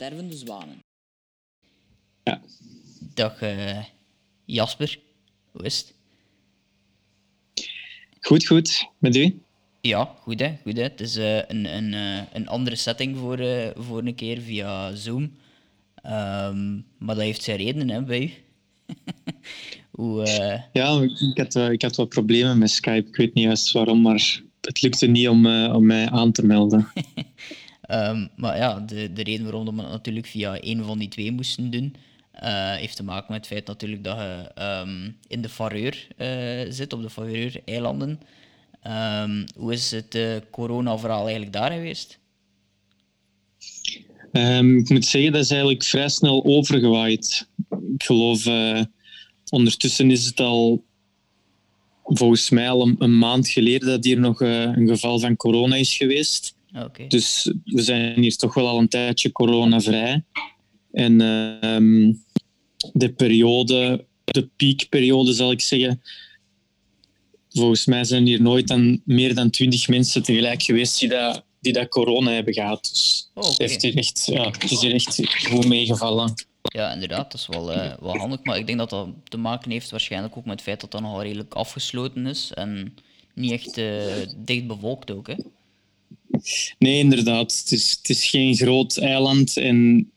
[0.00, 0.78] stervende zwanen.
[2.24, 2.40] Ja.
[3.14, 3.84] Dag eh,
[4.44, 4.98] Jasper,
[5.50, 5.94] hoe is het?
[8.20, 8.88] Goed, goed.
[8.98, 9.42] Met u?
[9.80, 10.56] Ja, goed hè.
[10.62, 10.82] Goed, hè.
[10.82, 14.94] Het is eh, een, een, eh, een andere setting voor, eh, voor een keer via
[14.94, 15.32] Zoom.
[15.94, 18.30] Ehm, maar dat heeft zijn redenen hè, bij u.
[20.00, 20.22] Hoe,
[20.72, 23.08] Ja, ik had, ik had wat problemen met Skype.
[23.08, 26.46] Ik weet niet juist waarom, maar het lukte niet om, eh, om mij aan te
[26.46, 26.88] melden.
[27.90, 31.32] Ehm, maar ja, de, de reden waarom we het natuurlijk via een van die twee
[31.32, 31.94] moesten doen,
[32.32, 36.72] eh, heeft te maken met het feit natuurlijk dat je ehm, in de Faroeur eh,
[36.72, 38.20] zit, op de Faroeur-eilanden.
[38.82, 42.18] Ehm, hoe is het uh, corona-verhaal eigenlijk daar geweest?
[44.32, 47.48] Ik moet zeggen, dat is eigenlijk vrij snel overgewaaid.
[47.94, 48.46] Ik geloof,
[49.50, 50.84] ondertussen is het al
[52.04, 55.96] volgens mij al een, een maand geleden dat hier nog een geval van corona is
[55.96, 56.58] geweest.
[57.08, 60.24] Dus we zijn hier toch wel al een tijdje coronavrij.
[60.92, 62.12] En ehm,
[62.92, 66.02] de periode, de piekperiode zal ik zeggen,
[67.48, 71.72] volgens mij zijn hier nooit dan meer dan twintig mensen tegelijk geweest die dat, die
[71.72, 72.88] dat corona hebben gehad.
[72.92, 76.32] Dus Oh, het, heeft hier echt, ja, het is hier echt goed meegevallen.
[76.62, 78.42] Ja, inderdaad, dat is wel, eh, wel handig.
[78.42, 81.00] Maar ik denk dat dat te maken heeft waarschijnlijk ook met het feit dat dat
[81.00, 82.96] nogal redelijk afgesloten is en
[83.34, 84.04] niet echt eh,
[84.36, 85.26] dicht bevolkt ook.
[85.26, 85.34] Hè?
[86.78, 87.58] Nee, inderdaad.
[87.58, 90.10] Het is, het is geen groot eiland en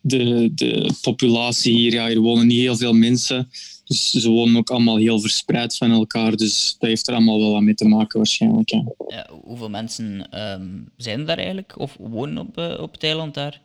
[0.00, 3.50] de, de populatie hier, ja, hier wonen niet heel veel mensen.
[3.84, 6.36] Dus ze wonen ook allemaal heel verspreid van elkaar.
[6.36, 8.70] Dus dat heeft er allemaal wel wat mee te maken waarschijnlijk.
[8.70, 8.84] Ja.
[9.08, 13.34] Ja, hoeveel mensen ehm, zijn er daar eigenlijk of wonen op, eh, op het eiland
[13.34, 13.60] daar?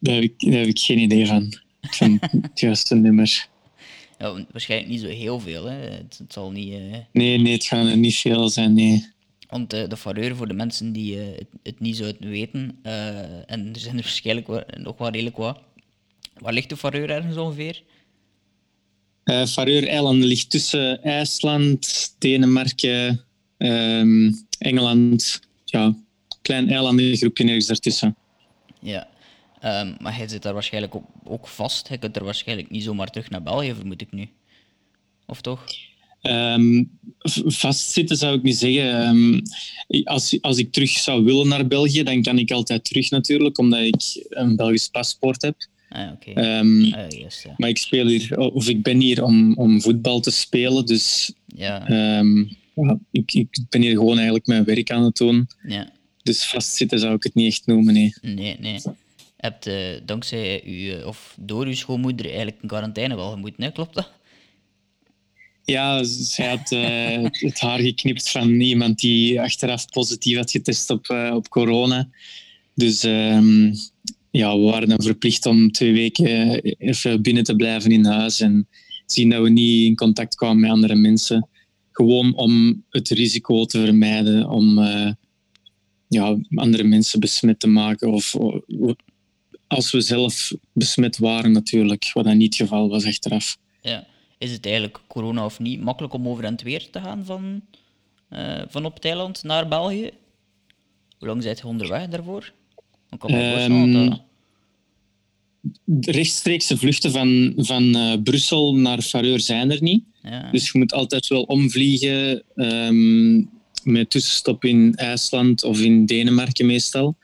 [0.00, 1.52] Daar, heb ik, daar heb ik geen idee van.
[1.80, 3.48] Van het juiste nummer.
[4.18, 5.64] Ja, wa- waarschijnlijk niet zo heel veel.
[5.64, 5.76] Hè?
[5.76, 6.72] Het, het zal niet.
[6.72, 6.80] eh,
[7.12, 8.74] Nee, nee, het gaan er niet veel zijn.
[8.74, 9.06] Nee.
[9.48, 13.50] Want eh, de Faroeur, voor de mensen die eh, het, het niet zouden weten, eh,
[13.50, 15.58] en er zijn er waarschijnlijk wel- nog wel redelijk wat.
[16.38, 17.82] Waar ligt de Faroeur ergens ongeveer?
[19.24, 23.24] Eh Faroe-eilanden ligt tussen IJsland, Denemarken,
[23.56, 25.40] ehm, Engeland.
[25.64, 25.94] Ja,
[26.42, 28.16] klein eilandengroepje ergens daartussen.
[28.80, 29.08] Ja.
[29.60, 31.88] Ehm, maar hij zit daar waarschijnlijk ook, ook vast.
[31.88, 34.28] Hij kunt er waarschijnlijk niet zomaar terug naar België, vermoed ik nu.
[35.26, 35.64] Of toch?
[37.18, 39.02] V- vastzitten zou ik niet zeggen.
[39.02, 39.40] Ehm,
[40.04, 43.80] als, als ik terug zou willen naar België, dan kan ik altijd terug natuurlijk, omdat
[43.80, 45.56] ik een Belgisch paspoort heb.
[45.88, 46.30] Ah, oké.
[46.30, 50.86] Ehm, Ah, maar ik speel hier, of ik ben hier om, om voetbal te spelen,
[50.86, 51.88] dus ja,
[53.10, 55.48] ik, ik ben hier gewoon eigenlijk mijn werk aan het doen.
[55.68, 55.94] ja.
[56.22, 58.14] Dus vastzitten zou ik het niet echt noemen, nee.
[58.22, 58.80] Nee, nee.
[59.36, 59.70] Hebt
[60.04, 63.70] dankzij u, eh, of door uw schoonmoeder, eigenlijk een quarantaine wel gemoeten, hè?
[63.70, 64.10] klopt dat?
[65.66, 71.08] Ja, zij had eh, het haar geknipt van iemand die achteraf positief had getest op,
[71.08, 72.08] eh, op corona.
[72.74, 73.74] Dus ehm,
[74.30, 78.68] ja, we waren dan verplicht om twee weken even binnen te blijven in huis en
[79.06, 81.48] zien dat we niet in contact kwamen met andere mensen.
[81.92, 85.12] Gewoon om het risico te vermijden om eh,
[86.08, 88.12] ja, andere mensen besmet te maken.
[88.12, 88.64] Of, of
[89.66, 93.58] als we zelf besmet waren natuurlijk, wat dan niet het geval was achteraf.
[93.82, 94.06] Ja.
[94.38, 97.62] Is het eigenlijk corona of niet makkelijk om over en het weer te gaan van,
[98.28, 100.10] eh, van op het eiland naar België?
[101.18, 102.52] Hoe lang zijt je onderweg daarvoor?
[103.10, 104.20] Ik kan voorstellen dat
[105.84, 110.04] de rechtstreekse vluchten van, van eh, Brussel naar Faroeur zijn er niet.
[110.22, 110.50] Ja.
[110.50, 113.36] Dus je moet altijd wel omvliegen ehm,
[113.82, 117.16] met tussenstop in IJsland of in Denemarken meestal.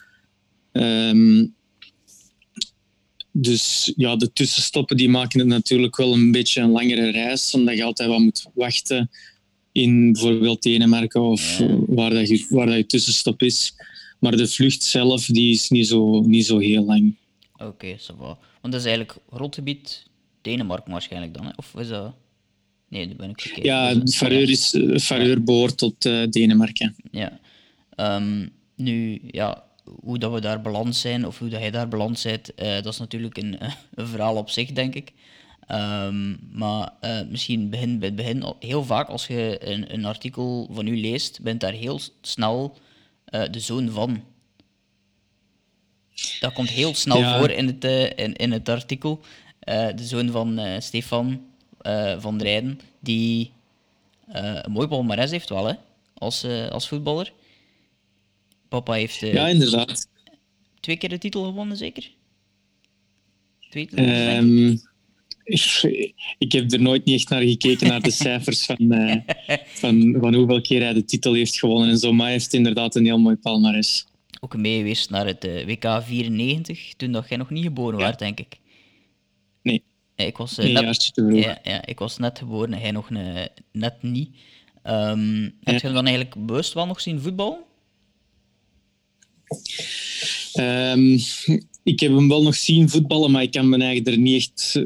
[0.73, 1.47] Ehm,
[3.33, 7.77] dus ja, de tussenstoppen die maken het natuurlijk wel een beetje een langere reis, omdat
[7.77, 9.11] je altijd wat moet wachten
[9.73, 11.77] in bijvoorbeeld Denemarken of Ja.
[11.87, 13.75] waar, dat je, waar dat je tussenstop is.
[14.19, 17.15] Maar de vlucht zelf die is niet zo, niet zo heel lang.
[17.57, 18.39] Oké, va.
[18.61, 20.07] Want dat is eigenlijk grondgebied
[20.43, 21.51] Denemarken waarschijnlijk dan, hè?
[21.57, 22.15] Of is dat...
[22.89, 23.67] Nee, dat ben ik verkeerd.
[23.67, 26.97] Ja, Dat is- Faroeur, is, eh, behoort tot eh, Denemarken.
[27.11, 27.41] Ja.
[27.95, 32.23] Ehm, nu, ja, hoe dat we daar beland zijn, of hoe dat jij daar beland
[32.23, 33.57] bent, eh, dat is natuurlijk een,
[33.95, 35.13] een verhaal op zich, denk ik.
[35.67, 38.45] Ehm, maar eh, misschien begin bij het begin.
[38.61, 42.77] Heel vaak als je een, een artikel van u leest, bent daar heel snel
[43.25, 44.23] eh, de zoon van.
[46.41, 47.39] Dat komt heel snel Ja.
[47.39, 49.21] voor in het, eh, in, in het artikel.
[49.59, 51.45] Eh, de zoon van eh, Stefan
[51.81, 53.53] eh, van Drijden, die
[54.29, 55.75] eh, een mooi palmarès heeft wel, hè,
[56.15, 57.33] als, eh, als voetballer.
[58.73, 60.09] Papa heeft eh, Ja, inderdaad.
[60.81, 62.11] twee keer de titel gewonnen, zeker?
[63.71, 63.93] Twee ik.
[63.93, 64.77] Ehm,
[66.39, 69.17] ik, heb er nooit niet echt naar gekeken, naar de cijfers van, eh,
[69.67, 72.13] van, van hoeveel keer hij de titel heeft gewonnen en zo.
[72.13, 74.07] Maar hij heeft inderdaad een heel mooi palmarès.
[74.41, 78.07] ook mee geweest naar het eh, WK 94, toen dat jij nog niet geboren Ja.
[78.07, 78.59] was, denk ik.
[79.63, 79.83] Nee.
[80.17, 83.11] Ik was, net, ja, ja, ik was net geboren en hij nog
[83.73, 84.37] net niet.
[84.83, 87.59] Ehm, Heb je hem dan eigenlijk bewust wel nog zien voetballen?
[90.53, 91.19] Ehm,
[91.83, 94.85] ik heb hem wel nog zien voetballen, maar ik kan me eigenlijk er niet echt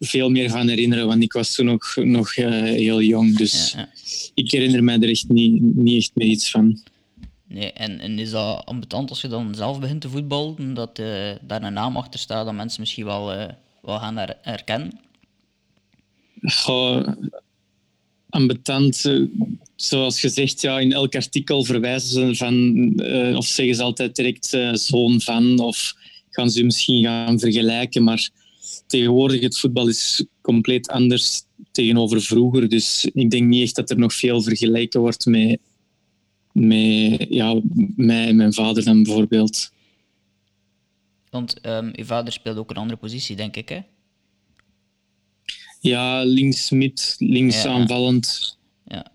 [0.00, 3.36] veel meer van herinneren, want ik was toen nog, nog eh, heel jong.
[3.36, 3.88] Dus Ja, ja.
[4.34, 6.80] ik herinner mij er echt niet, niet echt meer iets van.
[7.48, 11.30] Nee, en, en is dat ambetant als je dan zelf begint te voetballen, dat eh,
[11.42, 13.52] daar een naam achter staat dat mensen misschien wel, eh,
[13.82, 14.98] wel gaan her- herkennen?
[16.42, 17.08] Goh,
[18.36, 19.20] ambetant, eh,
[19.76, 22.54] zoals gezegd, ja, in elk artikel verwijzen ze van,
[22.96, 25.94] eh, of zeggen ze altijd direct eh, zoon van, of
[26.30, 28.04] gaan ze misschien gaan vergelijken.
[28.04, 28.30] Maar
[28.86, 31.42] tegenwoordig, het voetbal is compleet anders
[31.72, 32.68] tegenover vroeger.
[32.68, 35.58] Dus ik denk niet echt dat er nog veel vergeleken wordt met,
[36.52, 37.60] met ja,
[37.96, 39.70] mij en mijn vader dan bijvoorbeeld.
[41.30, 43.80] Want ehm je vader speelde ook een andere positie, denk ik, hè?
[45.80, 47.70] Ja, links mid, links Ja.
[47.70, 48.58] aanvallend.
[48.84, 49.06] Ja.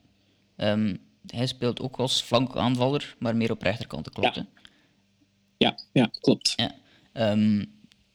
[0.56, 0.96] Ehm,
[1.28, 4.42] hij speelt ook als flankaanvaller, maar meer op rechterkant, klopt, Ja.
[4.42, 4.48] hè?
[5.58, 6.54] Ja, ja, klopt.
[6.56, 6.76] Ja.
[7.14, 7.66] Ehm,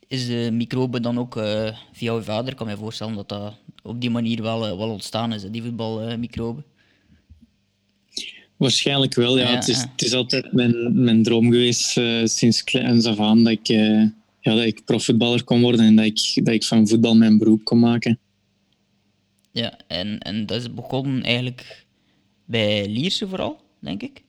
[0.08, 2.50] is de microbe dan ook eh, via je vader?
[2.50, 5.50] Ik kan me voorstellen dat dat op die manier wel, eh, wel ontstaan is, hè,
[5.50, 6.62] die voetbalmicrobe.
[8.56, 9.48] Waarschijnlijk wel, ja.
[9.48, 9.88] Ja, het, is, ja.
[9.92, 14.54] het is altijd mijn, mijn droom geweest eh, sinds kleins af aan dat ik, ja,
[14.54, 17.78] dat ik profvoetballer kon worden en dat ik, dat ik van voetbal mijn beroep kon
[17.78, 18.18] maken.
[19.56, 21.86] Ja, en, en dat is begonnen eigenlijk
[22.44, 24.22] bij Lierse vooral, denk ik.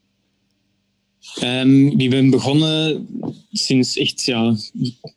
[1.36, 3.08] Ehm, ik ben begonnen
[3.52, 4.56] sinds echt ja,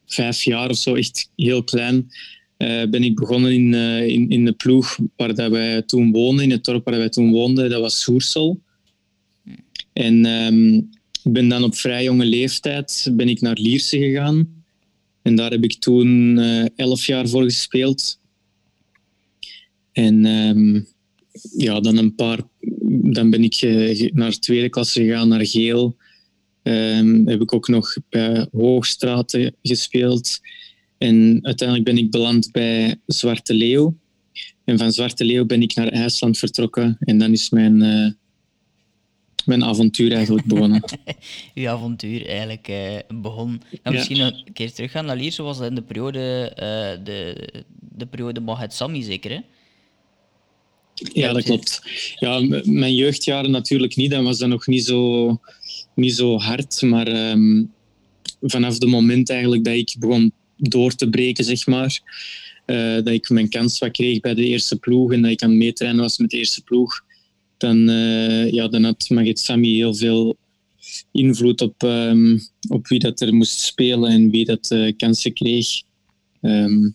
[0.07, 2.11] vijf jaar of zo, echt heel klein.
[2.57, 6.45] eh, ben ik begonnen in, eh, in, in de ploeg waar dat wij toen woonden,
[6.45, 7.71] in het dorp waar wij toen woonden.
[7.71, 8.61] Dat was Soersel.
[9.93, 10.75] En ehm,
[11.23, 14.65] ik ben dan op vrij jonge leeftijd ben ik naar Lierse gegaan.
[15.23, 18.20] En daar heb ik toen eh, elf jaar voor gespeeld.
[19.93, 20.81] En ehm,
[21.57, 22.39] ja, dan een paar...
[23.03, 25.97] Dan ben ik eh, naar tweede klasse gegaan, naar Geel.
[26.63, 30.41] Ehm, heb ik ook nog bij Hoogstraten gespeeld.
[30.99, 33.97] En uiteindelijk ben ik beland bij Zwarte Leeuw.
[34.65, 36.97] En van Zwarte Leeuw ben ik naar IJsland vertrokken.
[37.01, 38.11] En dan is mijn, eh,
[39.45, 40.83] mijn avontuur eigenlijk begonnen.
[41.55, 43.63] Uw avontuur eigenlijk eh, begon.
[43.83, 47.49] En misschien een keer teruggaan naar was dat in de periode, eh, de,
[47.79, 49.41] de periode Sami zeker, hè?
[51.13, 51.83] Ja, dat klopt.
[52.19, 54.11] Ja, mijn jeugdjaren natuurlijk niet.
[54.11, 55.41] Dan was dat nog niet zo,
[55.95, 56.83] niet zo hard.
[56.83, 57.65] Maar ehm,
[58.41, 62.01] vanaf het moment eigenlijk dat ik begon door te breken, zeg maar,
[62.67, 65.51] eh, dat ik mijn kans wat kreeg bij de eerste ploeg en dat ik aan
[65.51, 67.05] het meetrainen was met de eerste ploeg,
[67.57, 70.37] dan, eh, ja, dan had Magit Sami heel veel
[71.13, 72.39] invloed op, ehm,
[72.69, 75.83] op wie dat er moest spelen en wie dat eh, kansen kreeg.
[76.41, 76.89] Ehm,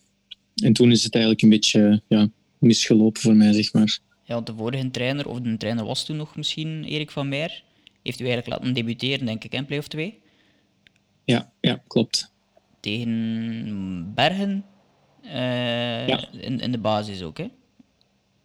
[0.56, 2.30] en toen is het eigenlijk een beetje ja,
[2.66, 4.00] misgelopen voor mij, zeg maar.
[4.24, 7.64] Ja, want de vorige trainer, of de trainer was toen nog misschien Erik van Meer,
[8.04, 10.20] heeft u eigenlijk laten debuteren, denk ik, in play of 2.
[11.26, 12.34] Ja, ja klopt.
[12.80, 14.66] Tegen Bergen
[15.22, 16.28] eh, Ja.
[16.32, 17.48] in, in de basis ook, hè?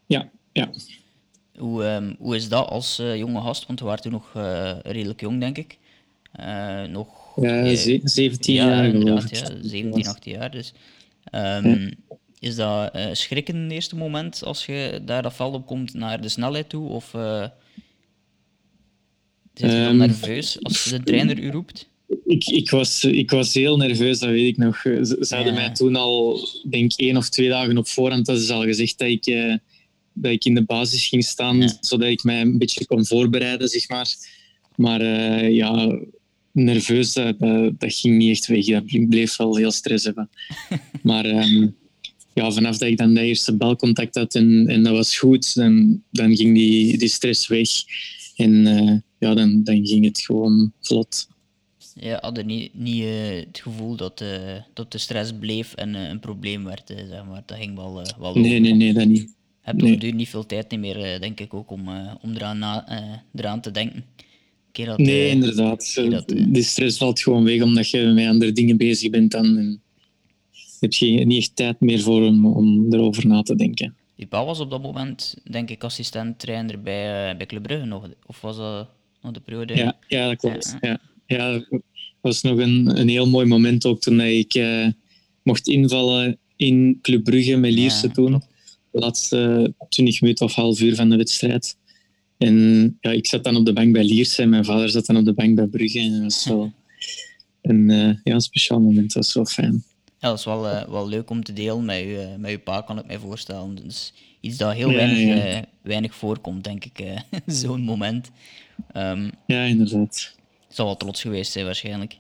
[0.07, 0.71] Ja, ja.
[1.59, 3.67] Hoe, ehm, hoe is dat als eh, jonge gast?
[3.67, 5.79] Want we waren toen nog eh, redelijk jong, denk ik.
[6.89, 7.37] Nog...
[7.37, 10.51] Ja, eh, ze- 17 ja, jaar inderdaad, ja, 17, 18 jaar.
[10.51, 10.73] Dus,
[11.25, 11.91] ehm,
[12.41, 15.95] Is dat eh, schrikken in het eerste moment als je daar dat veld op komt
[15.95, 16.89] naar de snelheid toe?
[16.89, 17.47] Of eh
[19.55, 21.89] zit je dan Ehm, nerveus als de trainer u roept?
[22.27, 24.81] Ik, ik, was, ik was heel nerveus, dat weet ik nog.
[24.81, 25.61] Ze, ze hadden Ja.
[25.61, 29.09] mij toen al, denk één of twee dagen op voorhand, dat ze al gezegd dat
[29.09, 29.55] ik, eh,
[30.13, 31.77] dat ik in de basis ging staan, Ja.
[31.81, 34.15] zodat ik mij een beetje kon voorbereiden, zeg maar.
[34.77, 35.03] Maar
[35.51, 35.99] ja,
[36.53, 37.35] nerveus, dat,
[37.79, 38.67] ging niet echt weg.
[38.67, 40.31] Ik bleef wel heel stress hebben.
[41.03, 41.69] maar ehm,
[42.35, 46.03] ja, vanaf dat ik dan de eerste balcontact had en, en dat was goed, dan,
[46.11, 47.69] dan ging die, die stress weg.
[48.37, 51.29] En eh, ja, dan, dan ging het gewoon vlot.
[51.95, 56.21] Ja, hadden niet, niet eh, het gevoel dat, eh, dat de stress bleef en een
[56.21, 57.43] probleem werd, zeg maar.
[57.47, 58.61] Dat ging wel, wel Nee, over.
[58.61, 59.19] nee, nee, dat niet.
[59.21, 59.95] Je hebt nee.
[59.95, 61.89] op duur niet veel tijd meer, denk ik, ook om,
[62.23, 62.87] om eraan, na,
[63.35, 64.05] eraan te denken.
[64.73, 65.95] Dat, Nee, inderdaad.
[66.11, 69.57] dat, De stress valt gewoon weg omdat je met andere dingen bezig bent dan.
[69.57, 69.83] En
[70.81, 73.95] heb je niet echt tijd meer voor om, om erover na te denken.
[74.29, 78.09] Pa was op dat moment, denk ik, assistent-trainer bij, eh, bij Club Brugge nog.
[78.27, 78.89] Of was dat
[79.23, 79.75] nog de periode?
[79.75, 80.77] Ja, ja dat klopt.
[80.81, 81.01] Ja.
[81.27, 81.83] Ja, dat
[82.21, 84.87] was nog een, een heel mooi moment ook toen ik eh,
[85.43, 88.43] mocht invallen in Club Brugge met Lierse Ja, toen.
[88.91, 91.77] De laatste 20 minuten of half uur van de wedstrijd.
[92.39, 95.17] En ja, ik zat dan op de bank bij Lierse en mijn vader zat dan
[95.17, 95.99] op de bank bij Brugge.
[95.99, 96.73] En dat was wel
[97.63, 99.13] een, uh, ja, een speciaal moment.
[99.13, 99.85] Dat was wel fijn.
[100.21, 102.81] Ja, dat is wel, uh, wel leuk om te delen met je, met je pa,
[102.81, 103.75] kan ik mij voorstellen.
[103.75, 105.57] Dus iets dat heel weinig, ja.
[105.57, 108.31] Uh, weinig voorkomt, denk ik, zo'n moment.
[108.97, 110.37] Um, ja, inderdaad.
[110.69, 112.19] Zal wel trots geweest zijn, waarschijnlijk.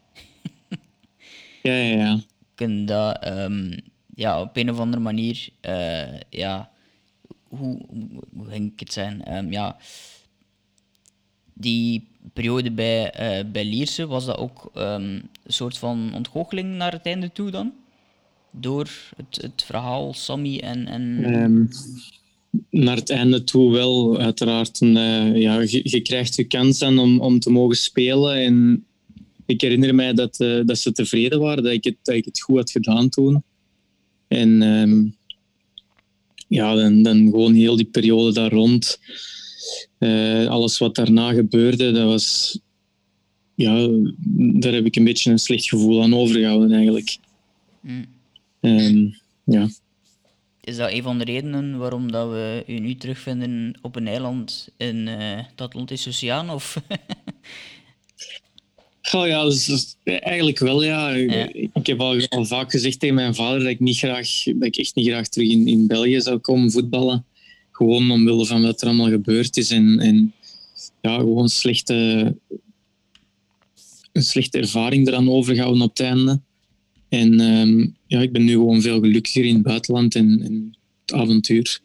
[1.63, 2.21] ja, ja, ja.
[2.55, 3.77] Kun dat um,
[4.15, 5.49] ja, op een of andere manier,
[6.31, 6.71] ja,
[7.49, 7.81] hoe,
[8.35, 9.37] hoe ging ik het zijn?
[9.37, 9.77] Um, ja,
[11.55, 13.13] die periode bij,
[13.53, 17.73] bij Lierse, was dat ook een soort van ontgoocheling naar het einde toe dan?
[18.51, 20.87] Door het, het verhaal Sammy en...
[20.87, 21.35] en...
[21.35, 21.69] Um,
[22.71, 24.81] naar het einde toe wel, uiteraard.
[24.81, 28.35] En, uh, ja, je, je, krijgt je kans aan om, om te mogen spelen.
[28.35, 28.85] En
[29.47, 32.41] ik herinner mij dat, uh, dat ze tevreden waren, dat ik, het, dat ik het
[32.41, 33.43] goed had gedaan toen.
[34.29, 35.17] En um,
[36.49, 39.01] ja, dan, dan gewoon heel die periode daar rond.
[39.99, 42.59] Uh, alles wat daarna gebeurde, dat was...
[43.55, 43.89] Ja,
[44.35, 47.19] daar heb ik een beetje een slecht gevoel aan overgehouden eigenlijk.
[47.81, 48.05] Mm.
[48.61, 49.69] Um, ja.
[50.61, 54.69] Is dat een van de redenen waarom dat we u nu terugvinden op een eiland
[54.77, 56.51] in uh, het Atlantische Oceaan?
[56.51, 56.77] Of
[59.13, 61.11] Oh ja, dus, dus, eigenlijk wel, ja.
[61.11, 61.49] ja.
[61.53, 64.77] Ik heb al, al, vaak gezegd tegen mijn vader dat ik, niet graag, dat ik
[64.77, 67.25] echt niet graag terug in, in België zou komen voetballen.
[67.73, 69.71] Gewoon omwille van wat er allemaal gebeurd is.
[69.71, 70.33] En, en
[71.01, 71.95] ja, gewoon slechte,
[74.13, 76.41] een slechte ervaring eraan overgehouden op het einde.
[77.11, 81.15] En um, ja, ik ben nu gewoon veel gelukkiger in het buitenland en, en het
[81.15, 81.81] avontuur.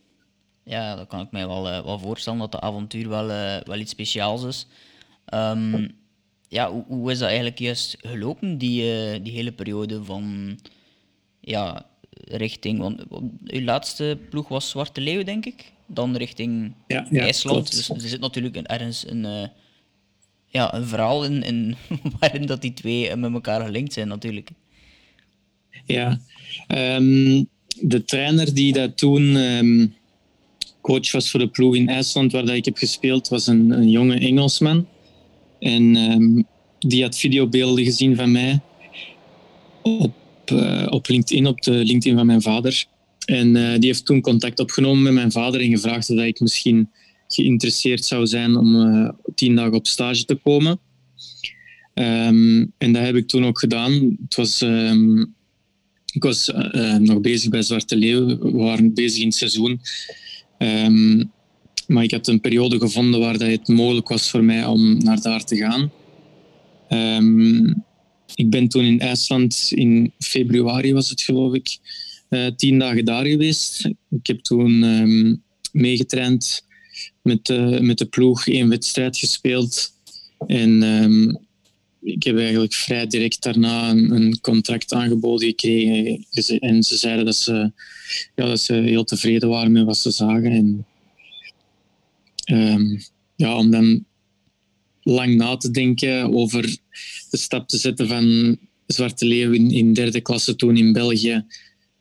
[0.63, 3.79] Ja, dat kan ik mij wel, uh, wel voorstellen, dat de avontuur wel, uh, wel
[3.79, 4.67] iets speciaals is.
[5.33, 5.91] Um,
[6.47, 10.57] ja, hoe, hoe, is dat eigenlijk juist gelopen, die, uh, die hele periode van
[11.39, 11.85] ja,
[12.23, 12.79] richting.
[12.79, 13.03] Want
[13.45, 15.71] uw laatste ploeg was Zwarte Leeuw, denk ik.
[15.87, 17.69] Dan richting ja, ja, IJsland.
[17.69, 17.87] Klopt.
[17.87, 19.49] Dus er zit natuurlijk ergens een,
[20.45, 21.75] ja, een verhaal in, in
[22.19, 24.49] waarin dat die twee met elkaar gelinkt zijn, natuurlijk.
[25.85, 26.19] Ja,
[26.67, 27.47] um,
[27.81, 29.93] de trainer die dat toen um,
[30.81, 33.89] coach was voor de ploeg in IJsland, waar dat ik heb gespeeld, was een, een
[33.89, 34.87] jonge Engelsman.
[35.59, 36.45] En um,
[36.79, 38.59] die had videobeelden gezien van mij
[39.81, 40.13] op,
[40.53, 42.85] uh, op LinkedIn, op de LinkedIn van mijn vader.
[43.25, 46.89] En uh, die heeft toen contact opgenomen met mijn vader en gevraagd of ik misschien
[47.27, 50.79] geïnteresseerd zou zijn om uh, tien dagen op stage te komen.
[52.77, 54.17] En dat heb ik toen ook gedaan.
[54.23, 54.65] Het was,
[56.15, 56.51] ik was
[56.99, 58.25] nog bezig bij Zwarte Leeuw.
[58.25, 59.81] We waren bezig in het seizoen.
[60.57, 61.31] Um,
[61.87, 65.21] maar ik had een periode gevonden waar dat het mogelijk was voor mij om naar
[65.21, 65.91] daar te gaan.
[66.89, 67.83] Um,
[68.35, 71.77] ik ben toen in IJsland in februari, was het geloof ik,
[72.29, 73.85] uh, tien dagen daar geweest.
[74.09, 76.65] Ik heb toen um, meegetraind
[77.21, 77.47] met,
[77.81, 79.93] met de ploeg, één wedstrijd gespeeld.
[80.47, 80.83] En
[82.05, 86.25] ik heb eigenlijk vrij direct daarna een, een, contract aangeboden gekregen.
[86.59, 87.71] En ze zeiden dat ze,
[88.35, 90.51] ja, dat ze heel tevreden waren met wat ze zagen.
[90.51, 90.85] En
[92.57, 93.01] um,
[93.35, 94.05] ja, om dan
[95.01, 96.77] lang na te denken over
[97.29, 98.57] de stap te zetten van
[98.87, 101.45] Zwarte Leeuw in, in derde klasse toen in België,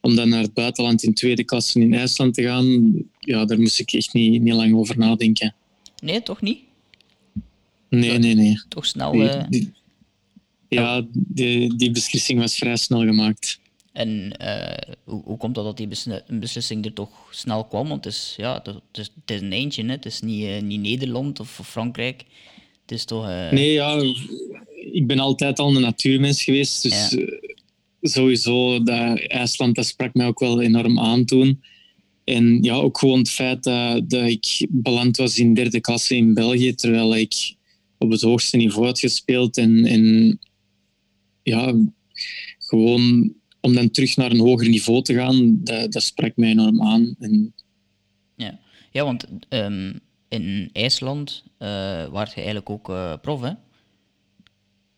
[0.01, 3.81] om dan naar het buitenland in tweede klasse in IJsland te gaan, ja, daar moest
[3.81, 5.55] ik echt niet, niet lang over nadenken.
[6.03, 6.59] Nee, toch niet?
[7.89, 8.63] Nee, nee, nee.
[8.69, 9.15] Toch snel...
[9.15, 9.33] Uh...
[9.33, 9.73] Die, die,
[10.75, 13.59] ja, die, die beslissing was vrij snel gemaakt.
[13.93, 15.89] En uh, hoe, hoe komt dat dat die
[16.39, 17.89] beslissing er toch snel kwam?
[17.89, 19.91] Want het is, ja, het is, het is een eentje, hè?
[19.91, 22.25] het is niet, uh, niet Nederland of Frankrijk.
[22.83, 23.29] Het is toch...
[23.29, 23.51] Uh...
[23.51, 24.03] Nee, ja,
[24.93, 26.83] ik ben altijd al een natuurmens geweest.
[26.83, 27.39] Dus ja.
[28.03, 31.63] sowieso, dat IJsland, dat sprak mij ook wel enorm aan toen.
[32.25, 36.35] En ja, ook gewoon het feit dat, dat ik beland was in derde klasse in
[36.35, 37.55] België, terwijl ik
[37.99, 39.59] op het hoogste niveau had gespeeld.
[39.59, 40.39] En, en
[41.45, 41.75] ja,
[42.59, 46.83] gewoon om dan terug naar een hoger niveau te gaan, dat, dat sprak mij enorm
[46.83, 47.15] aan.
[47.19, 47.55] En...
[48.37, 48.61] Ja.
[48.91, 53.53] ja, want um, in IJsland uh, waart je eigenlijk ook uh, prof, hè?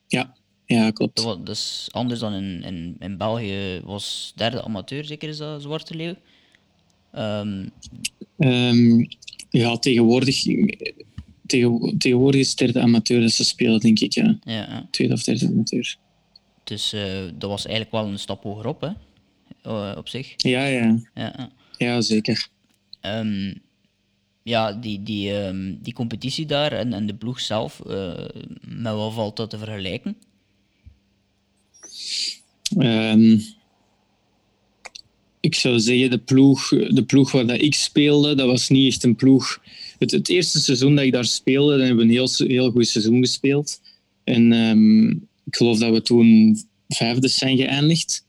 [0.06, 0.34] Ja,
[0.64, 1.16] ja klopt.
[1.22, 5.94] Dat is anders dan in, in, in België was derde amateur, zeker is dat Zwarte
[5.94, 6.14] Leeuw?
[7.14, 7.70] Um...
[8.38, 9.08] Um,
[9.50, 10.42] ja, tegenwoordig,
[11.46, 14.12] tegen, tegenwoordig is het derde amateur dat ze spelen, denk ik.
[14.12, 14.38] Ja.
[14.44, 14.88] Ja, ja.
[14.90, 15.96] Tweede of derde amateur.
[16.66, 17.02] Dus uh,
[17.34, 18.90] dat was eigenlijk wel een stap hogerop, hè?
[19.66, 20.34] Uh, op zich.
[20.36, 20.98] Ja, ja.
[21.14, 22.48] Ja, ja zeker.
[23.02, 23.60] Um,
[24.42, 28.14] ja, die, die, um, die competitie daar en, en de ploeg zelf, uh,
[28.60, 30.16] met wat valt dat te vergelijken?
[32.78, 33.42] Um,
[35.40, 39.04] ik zou zeggen, de ploeg, de ploeg waar dat ik speelde, dat was niet echt
[39.04, 39.60] een ploeg.
[39.98, 42.88] Het, het eerste seizoen dat ik daar speelde, dan hebben we een heel, heel goed
[42.88, 43.80] seizoen gespeeld.
[44.24, 48.24] En um, ik geloof dat we toen vijfde zijn geëindigd.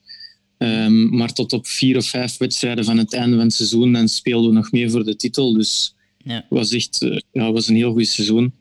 [0.58, 4.08] Um, maar tot op vier of vijf wedstrijden van het einde van het seizoen, dan
[4.08, 5.54] speelden we nog meer voor de titel.
[5.54, 6.34] Dus ja.
[6.34, 8.54] het was echt uh, ja, was een heel goed seizoen.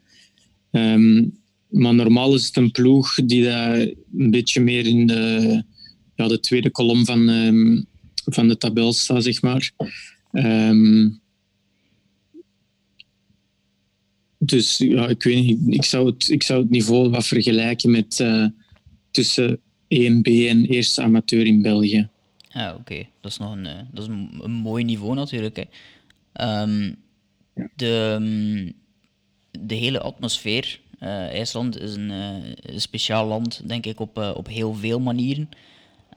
[0.70, 3.78] Um, maar normaal is het een ploeg die daar
[4.16, 5.62] een beetje meer in de,
[6.14, 7.86] ja, de tweede kolom van, um,
[8.24, 9.72] van de tabel staat, zeg maar.
[10.32, 11.20] Um,
[14.38, 18.18] dus ja, ik weet niet, ik zou het, ik zou het niveau wat vergelijken met
[18.18, 18.46] uh,
[19.10, 19.56] tussen
[19.94, 22.08] 1B en eerste amateur in België.
[22.48, 23.06] Ja, oké.
[23.20, 25.56] Dat is nog een, uh, dat is een, een, mooi niveau natuurlijk.
[25.56, 26.62] Hè.
[26.62, 26.96] Um,
[27.54, 27.68] ja.
[27.76, 28.72] de,
[29.60, 34.74] de hele atmosfeer uh, IJsland is een, een, speciaal land, denk ik, op, op heel
[34.74, 35.48] veel manieren.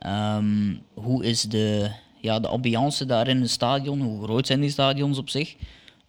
[0.07, 4.01] Um, hoe is de, ja, de ambiance daar in het stadion?
[4.01, 5.55] Hoe groot zijn die stadions op zich?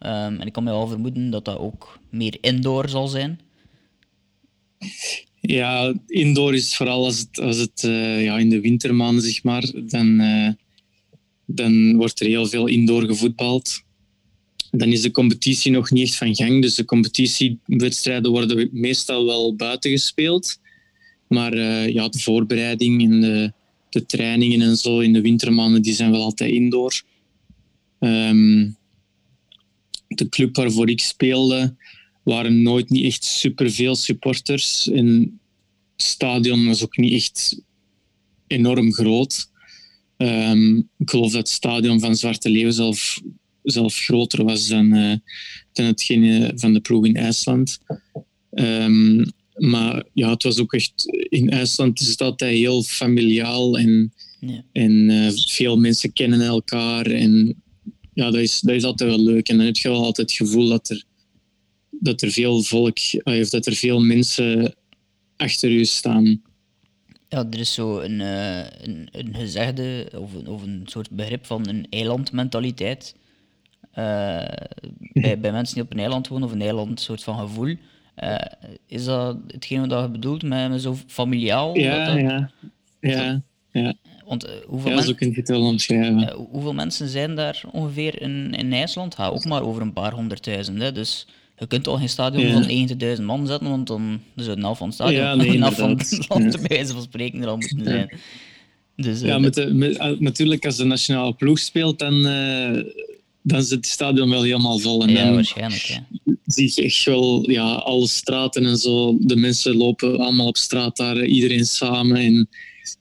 [0.00, 3.40] Um, en ik kan me wel vermoeden dat dat ook meer indoor zal zijn.
[5.40, 7.80] Ja, indoor is vooral als het, als het
[8.21, 10.23] ja, in de wintermaanden, zeg maar, dan,
[11.47, 13.83] dan wordt er heel veel indoor gevoetbald
[14.71, 16.62] dan is de competitie nog niet echt van gang.
[16.62, 20.59] Dus de competitiewedstrijden worden meestal wel buiten gespeeld.
[21.28, 23.52] Maar uh, ja, de voorbereiding en de,
[23.88, 27.02] de, trainingen en zo in de wintermaanden die zijn wel altijd indoor.
[28.00, 28.76] Um,
[30.14, 31.76] de club waarvoor ik speelde
[32.23, 34.88] waren nooit niet echt superveel supporters.
[34.88, 35.40] En
[35.97, 37.62] het stadion was ook niet echt
[38.47, 39.49] enorm groot.
[40.17, 43.21] Um, ik geloof dat het stadion van Zwarte Leeuw zelf
[43.62, 45.14] zelf groter was dan, uh,
[45.73, 47.79] dan hetgene van de ploeg in IJsland.
[48.50, 50.93] Um, maar ja, het was ook echt...
[51.29, 54.64] In IJsland is het altijd heel familiaal en, ja.
[54.73, 57.07] en uh, veel mensen kennen elkaar.
[57.07, 57.62] En
[58.12, 59.49] ja, dat is, dat is altijd wel leuk.
[59.49, 61.05] En dan heb je wel altijd het gevoel dat er,
[61.90, 62.99] dat er veel volk...
[63.23, 64.75] Of dat er veel mensen
[65.37, 66.43] achter u staan.
[67.29, 71.47] Ja, er is zo een, uh, een, een gezegde of een, of een soort begrip
[71.47, 73.14] van een eilandmentaliteit.
[73.90, 74.44] Uh,
[75.12, 77.77] bij, bij mensen die op een eiland wonen of een eiland soort van gevoel.
[78.16, 78.37] Uh,
[78.87, 81.77] is dat hetgeen wat je bedoelt met, met zo familiaal?
[81.77, 82.51] Ja, dat, ja.
[83.01, 83.42] Ja,
[83.73, 83.94] ja.
[84.31, 86.33] Want uh, hoeveel, ja, zo kun je het wel omschrijven.
[86.51, 89.14] hoeveel mensen zijn daar ongeveer in, in IJsland?
[89.19, 90.95] Ja, ook maar over een paar honderdduizend.
[90.95, 91.27] Dus
[91.59, 92.62] je kunt al geen stadion ja.
[92.62, 95.62] van 90.000 man zetten, want dan zou een half van het stadion, ja, nee, een
[95.62, 98.19] half van het land, bij wijze van spreken, er al moeten zijn.
[98.97, 102.23] Dus, ja, met de, met, natuurlijk als de nationale ploeg speelt, dan
[103.43, 105.03] dan zit het stadion wel helemaal vol.
[105.03, 105.83] En ja, dan waarschijnlijk.
[105.83, 106.07] Ja.
[106.45, 109.16] Zie je echt wel ja, alle straten en zo.
[109.21, 112.16] De mensen lopen allemaal op straat daar, iedereen samen.
[112.16, 112.49] En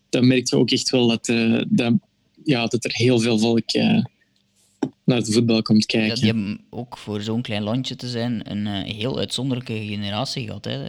[0.10, 1.94] dan merk je ook echt wel dat, uh, dat,
[2.44, 4.04] ja, dat er heel veel volk uh,
[5.04, 6.10] naar het voetbal komt kijken.
[6.10, 10.46] Ja, die hebben ook voor zo'n klein landje te zijn een uh, heel uitzonderlijke generatie
[10.46, 10.66] gehad.
[10.66, 10.80] Hè.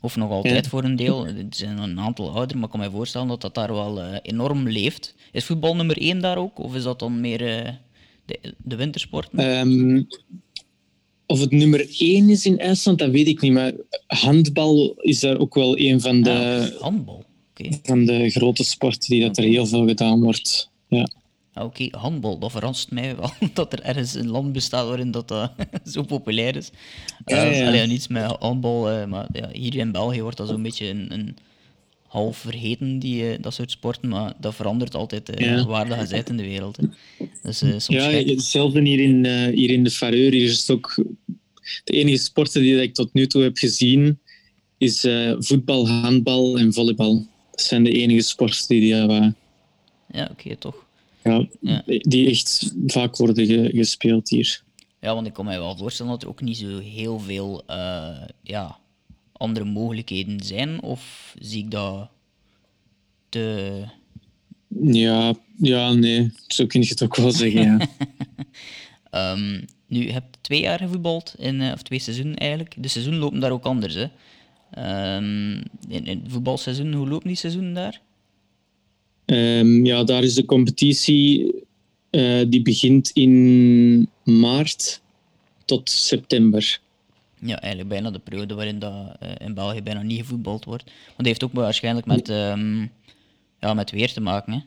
[0.00, 0.70] Of nog altijd ja.
[0.70, 1.26] voor een deel.
[1.26, 4.68] Er zijn een aantal ouder, maar ik kan me voorstellen dat dat daar wel enorm
[4.68, 5.14] leeft.
[5.32, 6.58] Is voetbal nummer één daar ook?
[6.58, 7.38] Of is dat dan meer
[8.26, 9.58] de, de wintersporten?
[9.58, 10.08] Um,
[11.32, 13.52] of het nummer één is in IJsland, dat weet ik niet.
[13.52, 13.72] Maar
[14.06, 17.24] handbal is daar ook wel een van de, ah, handbal.
[17.54, 17.80] Okay.
[17.82, 20.70] van de grote sporten die dat er heel veel gedaan wordt.
[20.88, 21.06] Ja.
[21.54, 25.10] Ah, Oké, okay, handbal, dat verrast mij wel dat er ergens een land bestaat waarin
[25.10, 25.48] dat uh,
[25.92, 26.70] zo populair is.
[27.24, 27.66] Ja, uh, ja.
[27.66, 31.12] Allee, niets met handbal, uh, maar ja, hier in België wordt dat zo'n beetje een,
[31.12, 31.36] een
[32.06, 35.66] half vergeten, die, dat soort sporten, maar dat verandert altijd ja.
[35.66, 36.76] waar dat je bent in de wereld.
[36.76, 36.86] Hè.
[37.42, 40.32] Dus, soms ja, hetzelfde hier in, hier in de Fareur.
[40.32, 40.94] Hier is het ook
[41.84, 44.18] de enige sporten die ik tot nu toe heb gezien,
[44.78, 45.06] is
[45.38, 47.26] voetbal, handbal en volleybal.
[47.52, 48.86] Dat zijn de enige sporten die...
[48.86, 49.34] ja,
[50.08, 50.84] oké, okay, toch.
[51.22, 54.62] Ja, ja, die echt vaak worden ge, gespeeld hier.
[55.00, 57.64] Ja, want ik kan me wel voorstellen dat er ook niet zo heel veel
[58.42, 58.78] ja,
[59.32, 60.82] andere mogelijkheden zijn?
[60.82, 62.08] Of zie ik dat
[63.28, 63.84] te...
[64.82, 67.88] Ja, ja nee, zo kun je het ook wel zeggen,
[69.10, 69.32] ja.
[69.32, 72.74] um, nu, je hebt twee jaar gevoetbald, in, uh, of twee seizoenen eigenlijk.
[72.78, 74.06] De seizoenen lopen daar ook anders, hè?
[74.78, 75.52] Um,
[75.88, 78.00] in, in, het voetbalseizoen, hoe lopen die seizoenen daar?
[79.26, 81.54] Um, ja, daar is de competitie,
[82.10, 85.00] uh, die begint in maart
[85.64, 86.80] tot september
[87.44, 90.84] ja, eigenlijk bijna de periode waarin dat, uh, in België bijna niet gevoetbald wordt.
[90.84, 92.90] Want dat heeft ook waarschijnlijk met, um,
[93.60, 94.52] ja, met weer te maken.
[94.52, 94.58] Hè?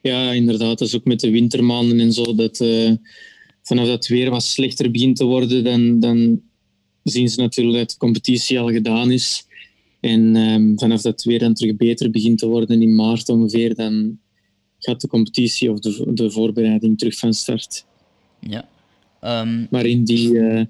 [0.00, 0.78] Ja, inderdaad.
[0.78, 2.34] Dat is ook met de wintermaanden en zo.
[2.34, 2.92] Dat uh,
[3.62, 6.40] vanaf dat het weer wat slechter begint te worden, dan, dan
[7.02, 9.46] zien ze natuurlijk dat de competitie al gedaan is.
[10.00, 13.74] En um, vanaf dat het weer dan terug beter begint te worden in maart ongeveer,
[13.74, 14.18] dan
[14.78, 17.84] gaat de competitie of de, de voorbereiding terug van start.
[18.40, 18.68] Ja.
[19.24, 20.64] Um, maar in die, uh,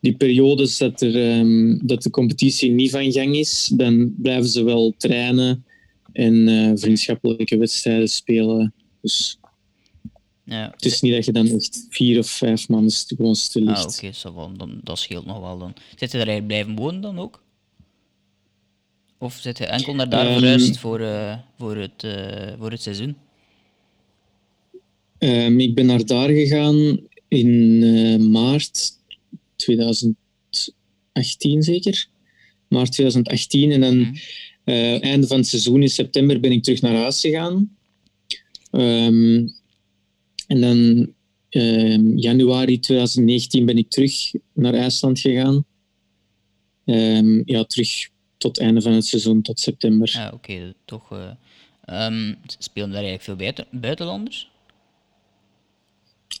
[0.00, 4.62] die periodes dat, er, um, dat de competitie niet van gang is, dan blijven ze
[4.62, 5.64] wel trainen
[6.12, 8.72] en uh, vriendschappelijke wedstrijden spelen.
[9.00, 9.37] Dus
[10.48, 10.70] ja.
[10.74, 13.78] het is niet dat je dan echt vier of vijf man gewoon stil ligt.
[13.78, 15.74] Ah, oké, okay, dan, dat scheelt nog wel dan.
[15.96, 17.42] Zit je daar blijven wonen dan ook?
[19.18, 22.82] Of zit je enkel naar daar verhuisd um, voor, uh, voor, het, uh, voor het
[22.82, 23.16] seizoen?
[25.18, 27.48] Um, ik ben naar daar gegaan in
[27.82, 28.90] uh, maart
[29.56, 32.06] 2018 zeker.
[32.68, 34.14] Maart 2018 en dan mm.
[35.00, 37.76] einde van het seizoen in september ben ik terug naar huis gegaan.
[38.70, 39.56] Um,
[40.48, 41.12] en dan
[42.16, 45.64] januari 2019 ben ik terug naar IJsland gegaan.
[47.44, 48.08] ja, terug
[48.38, 50.10] tot het einde van het seizoen, tot september.
[50.12, 51.12] Ja, oké, okay, toch.
[51.12, 54.50] Uh, um, spelen daar eigenlijk veel buiten, buitenlanders?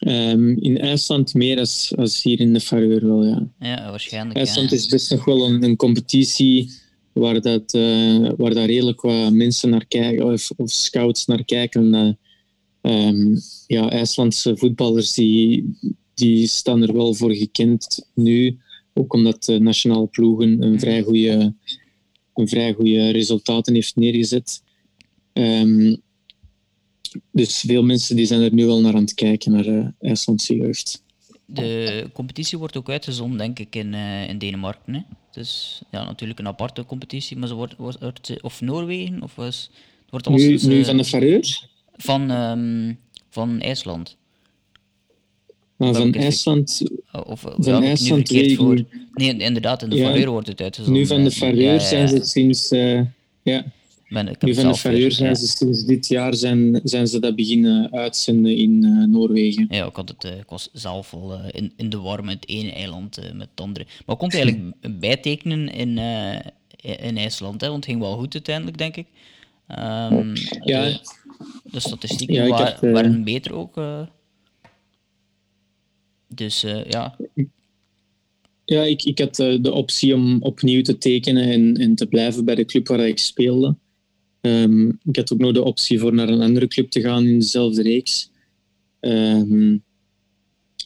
[0.06, 3.48] Um, in IJsland meer als, als hier in de Faroe wel, ja.
[3.58, 4.38] Ja, waarschijnlijk.
[4.38, 6.70] IJsland is best nog wel een, een competitie
[7.12, 11.94] waar, dat, uh, waar daar redelijk wat mensen naar kijken, of, of scouts naar kijken.
[11.94, 12.12] Uh,
[12.88, 15.64] um, ja, IJslandse voetballers die,
[16.14, 18.58] die staan er wel voor gekend nu.
[18.94, 21.54] Ook omdat de nationale ploegen een vrij goede
[22.34, 24.62] een vrij goede resultaten heeft neergezet.
[25.32, 26.00] Um,
[27.32, 30.56] dus veel mensen die zijn er nu wel naar aan het kijken, naar uh, IJslandse
[30.56, 31.02] jeugd.
[31.46, 34.94] De competitie wordt ook uitgezonden, denk ik, in, uh, in Denemarken.
[34.94, 35.00] Hè?
[35.32, 39.70] Dus ja, natuurlijk een aparte competitie, maar ze wordt, wordt, of Noorwegen, of was,
[40.10, 41.40] wordt alles, nu, nu van de Faroe?
[41.98, 44.16] Van, um, van IJsland.
[45.76, 46.82] Maar van IJsland...
[47.26, 48.84] Of, van IJsland voor...
[49.12, 51.00] Nee, inderdaad, in de ja, wordt het uitgezonden.
[51.00, 52.72] Nu van de ja, ja, zijn ze sinds...
[52.72, 53.00] Uh,
[53.42, 53.64] ja.
[54.08, 58.56] Ben, nu van de zijn ze sinds dit jaar zijn, zijn ze dat beginnen uitzenden
[58.56, 59.66] in uh, Noorwegen.
[59.70, 62.48] Ja, ik, had het, uh, ik was zelf al in, in de war met het
[62.48, 63.86] ene eiland met het andere.
[64.06, 65.98] Maar ik kon het eigenlijk bijtekenen in,
[66.80, 69.06] in IJsland, hè, want het ging wel goed uiteindelijk, denk ik.
[69.70, 70.32] Um,
[70.64, 70.84] ja.
[70.84, 71.00] De,
[71.64, 73.80] de statistieken ja, waren, heb, waren beter ook.
[76.28, 77.18] Dus uh, ja.
[78.64, 82.54] Ja, ik, ik had de optie om opnieuw te tekenen en, en te blijven bij
[82.54, 83.76] de club waar ik speelde.
[84.40, 87.38] Um, ik had ook nog de optie voor naar een andere club te gaan in
[87.38, 88.30] dezelfde reeks.
[89.00, 89.84] Um,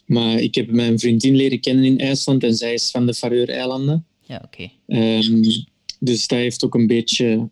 [0.07, 4.07] maar ik heb mijn vriendin leren kennen in IJsland en zij is van de Faroe-eilanden.
[4.21, 4.71] Ja, oké.
[4.87, 5.19] Okay.
[5.19, 5.43] Um,
[5.99, 7.49] dus dat heeft ook een beetje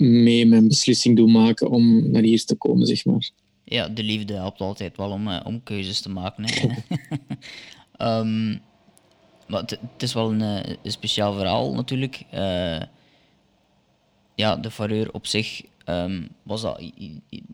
[0.00, 3.30] mee mijn beslissing doen maken om naar hier te komen, zeg maar
[3.70, 6.44] ja, de liefde helpt altijd wel om, uh, om keuzes te maken.
[6.46, 6.68] Hè.
[8.18, 8.60] um,
[9.48, 12.22] maar het is wel een, een, speciaal verhaal natuurlijk.
[12.34, 12.80] Uh,
[14.34, 16.82] ja, de fareur op zich, um, was dat,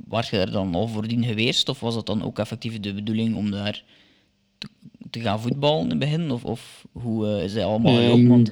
[0.07, 1.69] was je er dan al voordien geweest?
[1.69, 3.85] Of was dat dan ook effectief de bedoeling om daar
[4.59, 4.69] te,
[5.11, 6.31] te gaan voetballen in het begin?
[6.31, 8.47] Of, of hoe is het allemaal um.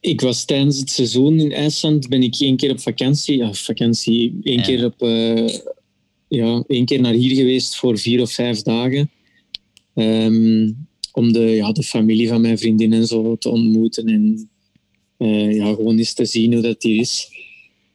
[0.00, 4.38] Ik was tijdens het seizoen in IJsland, ben ik één keer op vakantie, ja, vakantie,
[4.42, 4.62] één ja.
[4.62, 5.00] keer op,
[6.28, 9.10] ja, één keer naar hier geweest voor vier of vijf dagen.
[9.94, 10.86] Um,
[11.18, 14.06] om de, ja, de familie van mijn vriendin en zo te ontmoeten.
[14.06, 14.48] En
[15.18, 17.28] uh, ja, gewoon eens te zien hoe dat hier is.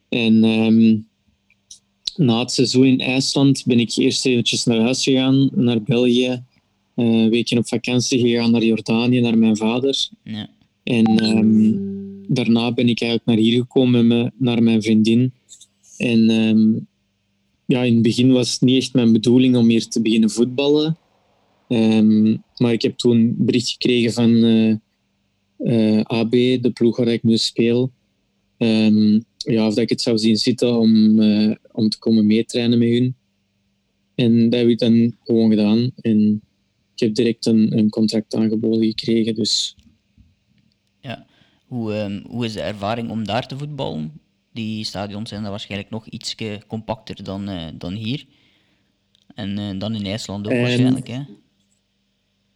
[0.08, 1.06] En um,
[2.16, 6.42] na het seizoen in IJsland ben ik eerst eventjes naar huis gegaan, naar België.
[6.96, 10.08] Uh, een weekje op vakantie gegaan naar Jordanië, naar mijn vader.
[10.24, 10.50] Ja.
[10.84, 11.80] En um,
[12.28, 15.32] daarna ben ik eigenlijk naar hier gekomen, met me, naar mijn vriendin.
[15.96, 16.86] En um,
[17.66, 20.96] ja, in het begin was het niet echt mijn bedoeling om hier te beginnen voetballen.
[21.68, 24.70] Um, maar ik heb toen een bericht gekregen van eh,
[25.56, 27.90] eh, AB, de ploeg waar ik nu speel.
[29.36, 32.88] Ja, of dat ik het zou zien zitten om, uh, om te komen meetrainen met
[32.88, 33.14] hun.
[34.14, 35.90] En dat heb ik dan gewoon gedaan.
[36.00, 36.42] En
[36.94, 39.34] ik heb direct een, een contract aangeboden gekregen.
[39.34, 39.76] Dus.
[41.74, 44.12] Ja, hoe, um, hoe is de ervaring om daar te voetballen?
[44.52, 46.34] Die stadions zijn dan waarschijnlijk nog iets
[46.66, 48.24] compacter dan, uh, dan hier.
[49.34, 51.08] En uh, dan in IJsland ook waarschijnlijk.
[51.08, 51.20] Hè?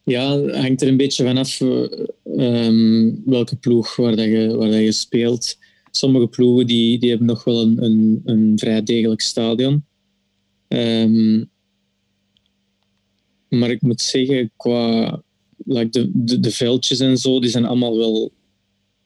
[0.03, 4.81] Ja, het hangt er een beetje vanaf um, welke ploeg waar, dat je, waar dat
[4.81, 5.59] je speelt.
[5.91, 9.85] Sommige ploegen die, die hebben nog wel een, een, een vrij degelijk stadion.
[10.69, 11.51] Um,
[13.49, 15.23] maar ik moet zeggen, qua
[15.65, 18.33] like de, de, de, veldjes en zo, die zijn allemaal wel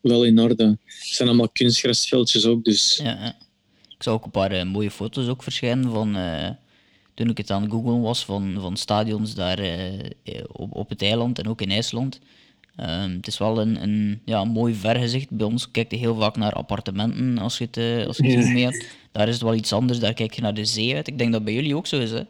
[0.03, 0.65] wel in orde.
[0.85, 3.01] Het zijn allemaal kunstgrasveldjes ook, dus...
[3.03, 3.37] Ja, ja.
[3.89, 6.17] Ik zag ook een paar uh, mooie foto's ook verschijnen van...
[6.17, 6.49] Uh,
[7.15, 9.93] toen ik het aan Google was, van, van stadions daar uh,
[10.53, 12.21] op, op het eiland en ook in IJsland.
[12.77, 15.31] Ehm, het is wel een, een ja, mooi vergezicht.
[15.31, 18.53] Bij ons kijk je heel vaak naar appartementen als je het, uh, als je het
[18.53, 18.87] mee hebt.
[19.13, 21.09] Daar is het wel iets anders, daar kijk je naar de zee uit.
[21.09, 22.23] Ik denk dat bij jullie ook zo is, hè?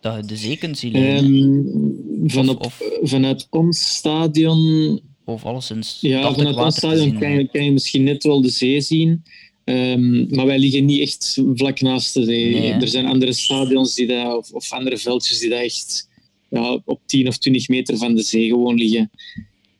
[0.00, 5.00] Dat je de zee kunt zien um, van op, of, vanuit ons stadion...
[5.24, 8.80] Of alleszins Ja, vanuit ons stadion kan je, kan je misschien net wel de zee
[8.80, 9.22] zien.
[9.64, 12.54] Um, maar wij liggen niet echt vlak naast de zee.
[12.54, 16.08] Nee, er zijn andere stadions die dat, of, of andere veldjes die dat echt
[16.50, 19.10] ja, op 10 of 20 meter van de zee gewoon liggen.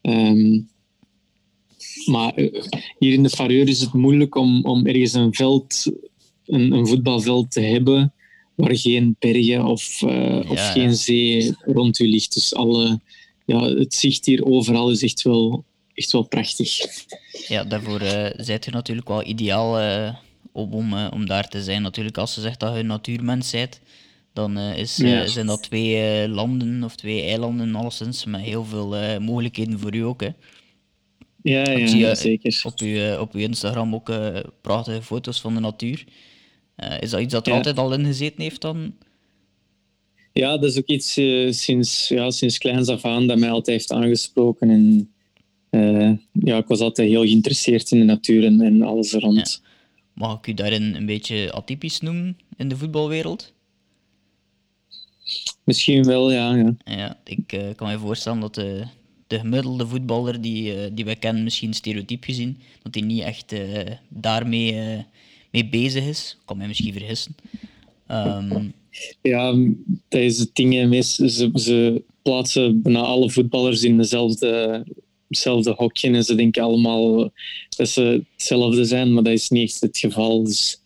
[0.02, 0.68] Um,
[2.06, 2.62] maar eh,
[2.98, 5.92] hier in de Fareur is het moeilijk om, om ergens een veld,
[6.46, 8.12] een, een voetbalveld te hebben
[8.54, 12.34] waar geen bergen of, uh, of geen zee rond u ligt.
[12.34, 13.00] Dus alle,
[13.44, 16.78] ja, het zicht hier overal is echt wel, echt wel prachtig.
[17.48, 20.14] Ja, daarvoor uh, zijt je natuurlijk wel ideaal uh,
[20.52, 21.82] om, om daar te zijn.
[21.82, 23.80] Natuurlijk, als ze zegt dat je een natuurmens bent,
[24.32, 29.94] dan is, zijn dat twee landen of twee eilanden alleszins met heel veel mogelijkheden voor
[29.94, 30.20] u ook.
[30.20, 30.30] Hè.
[31.42, 32.60] Ja, ja, zie, zeker.
[32.64, 34.12] Op uw, op uw Instagram ook
[34.60, 36.04] prachtige foto's van de natuur.
[37.00, 38.94] is dat iets dat er altijd al in gezeten heeft dan?
[40.40, 41.12] Ja, dat is ook iets
[41.50, 44.70] sinds, ja, sinds kleins af aan dat mij altijd heeft aangesproken.
[44.70, 45.12] En
[45.70, 49.62] uh, ja, ik was altijd heel geïnteresseerd in de natuur en, en alles er rond.
[50.12, 53.52] Mag ik u daarin een beetje atypisch noemen in de voetbalwereld?
[55.64, 56.54] Misschien wel, ja.
[56.54, 58.84] Ja, ja ik uh, kan me voorstellen dat de,
[59.26, 63.54] de gemiddelde voetballer die, die wij kennen, misschien stereotyp gezien, dat hij niet echt
[64.08, 65.04] daarmee
[65.50, 66.36] mee bezig is.
[66.40, 67.34] Ik kan mij misschien vergissen.
[68.08, 68.74] Um,
[69.22, 69.54] ja,
[70.08, 74.84] deze dingen, ze, ze plaatsen bijna alle voetballers in dezelfde
[75.28, 77.32] hetzelfde hokje en ze denken allemaal
[77.76, 80.44] dat ze hetzelfde zijn, maar dat is niet echt het geval.
[80.44, 80.82] Dus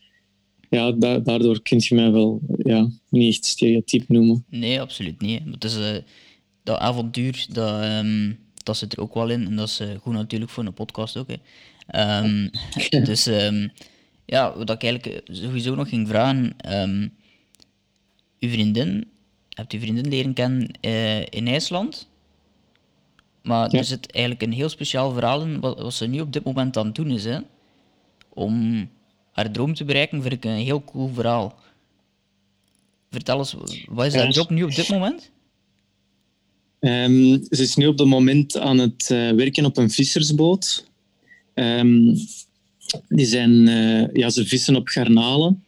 [0.71, 4.45] ja, daardoor kun je mij wel ja, niet echt stereotyp noemen.
[4.51, 5.41] Nee, absoluut niet.
[5.51, 5.97] Het is, uh,
[6.63, 9.47] dat avontuur, dat, um, dat zit er ook wel in.
[9.47, 11.29] En dat is uh, goed natuurlijk voor een podcast ook.
[11.29, 12.25] Hè.
[12.25, 12.51] Um,
[13.05, 13.73] dus um,
[14.29, 16.57] ja, wat ik eigenlijk sowieso nog ging vragen.
[18.41, 19.09] uw vriendin,
[19.49, 22.09] hebt uw vriendin leren kennen uh, in IJsland?
[23.43, 26.45] Maar er zit eigenlijk een heel speciaal verhaal in, wat, wat, ze nu op dit
[26.45, 27.25] moment aan het doen is.
[27.25, 27.39] Hè.
[28.29, 28.89] Om
[29.33, 31.59] haar droom te bereiken, vind ik een heel cool verhaal.
[33.11, 33.57] Vertel eens,
[33.89, 35.31] wat is haar job nu op dit moment?
[36.81, 40.91] Um, ze is nu op dit moment aan het uh, werken op een vissersboot.
[41.55, 42.17] Um,
[43.09, 45.63] die zijn, uh, ja, ze vissen op garnalen.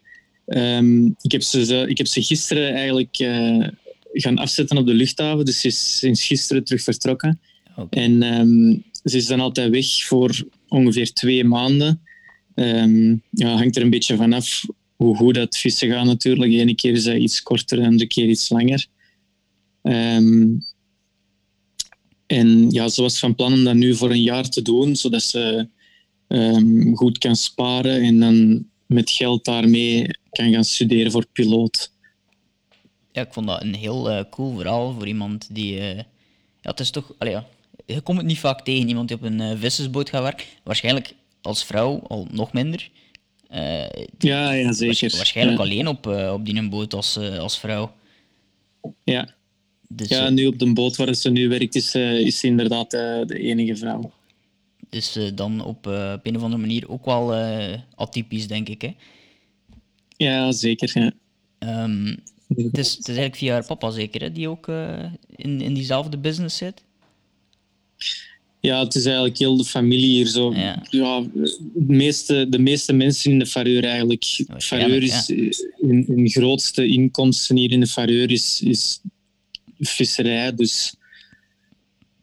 [0.47, 3.69] Um, ik, heb ze, ik heb ze gisteren eigenlijk uh,
[4.13, 7.41] gaan afzetten op de luchthaven, dus ze is sinds gisteren terug vertrokken.
[7.91, 12.01] En um, ze is dan altijd weg voor ongeveer twee maanden.
[12.55, 14.65] Um, ja, hangt er een beetje vanaf
[14.97, 16.51] hoe goed dat vissen gaat natuurlijk.
[16.51, 18.87] De ene keer is dat iets korter, de andere keer iets langer.
[19.83, 20.65] Um,
[22.27, 25.23] en ja, ze was van plan om dat nu voor een jaar te doen, zodat
[25.23, 25.69] ze
[26.33, 31.93] um, goed kan sparen en dan met geld daarmee kan gaan studeren voor piloot.
[33.13, 35.77] Ja, ik vond dat een heel uh, cool verhaal voor iemand die...
[35.77, 36.05] Uh, ja,
[36.61, 37.13] het is toch...
[37.19, 37.47] Allee, ja,
[37.87, 40.47] je komt het niet vaak tegen, iemand die op een uh, vissersboot gaat werken.
[40.65, 42.91] Waarschijnlijk als vrouw al nog minder.
[44.19, 45.17] Ja, ja, zeker.
[45.17, 47.93] Waarschijnlijk alleen op, op die boot als, als vrouw.
[49.05, 49.35] Ja.
[49.89, 53.39] Dus, ja, nu op de boot waar ze nu werkt, is, is ze inderdaad de
[53.39, 54.13] enige vrouw.
[54.91, 57.35] Dus dan op, op een of andere manier ook wel
[57.95, 58.83] atypisch, denk ik.
[58.83, 58.95] Hè?
[60.17, 60.91] Ja, zeker.
[60.95, 61.13] Ja.
[61.85, 64.69] Um, het, is, het is eigenlijk via haar papa zeker, hè, die ook
[65.37, 66.83] in, in diezelfde business zit?
[68.61, 70.55] Ja, het is eigenlijk heel de familie hier zo.
[70.55, 70.83] Ja.
[70.91, 74.45] de, meeste, de meeste mensen in de Fareur eigenlijk.
[74.59, 75.29] Fareur is
[75.79, 79.01] hun, hun, grootste inkomsten hier in de Fareur is, is
[79.79, 80.55] visserij.
[80.55, 80.95] Dus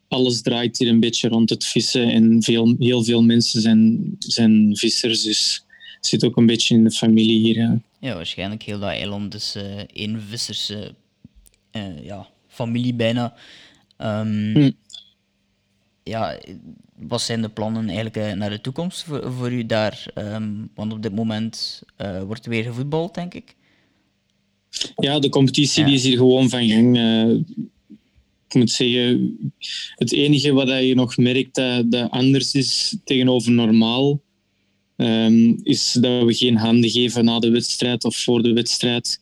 [0.08, 2.10] alles draait hier een beetje rond het vissen.
[2.10, 5.22] En veel, heel veel mensen zijn, zijn vissers.
[5.22, 5.64] Dus
[5.96, 7.56] het zit ook een beetje in de familie hier.
[7.56, 13.34] Ja, ja waarschijnlijk heel dat eiland is uh, één vissers uh, ja, familie bijna.
[13.98, 14.76] Um,
[16.02, 16.38] ja,
[16.96, 20.06] wat zijn de plannen eigenlijk naar de toekomst voor, voor u daar?
[20.14, 21.82] Ehm, want op dit moment
[22.26, 23.56] wordt weer gevoetbald, denk ik.
[24.96, 26.96] Ja, de competitie Die is hier gewoon van gang.
[28.48, 29.36] Ik moet zeggen,
[29.94, 34.20] het enige wat je nog merkt dat, dat anders is tegenover normaal,
[34.96, 39.20] um, is dat we geen handen geven na de wedstrijd of voor de wedstrijd.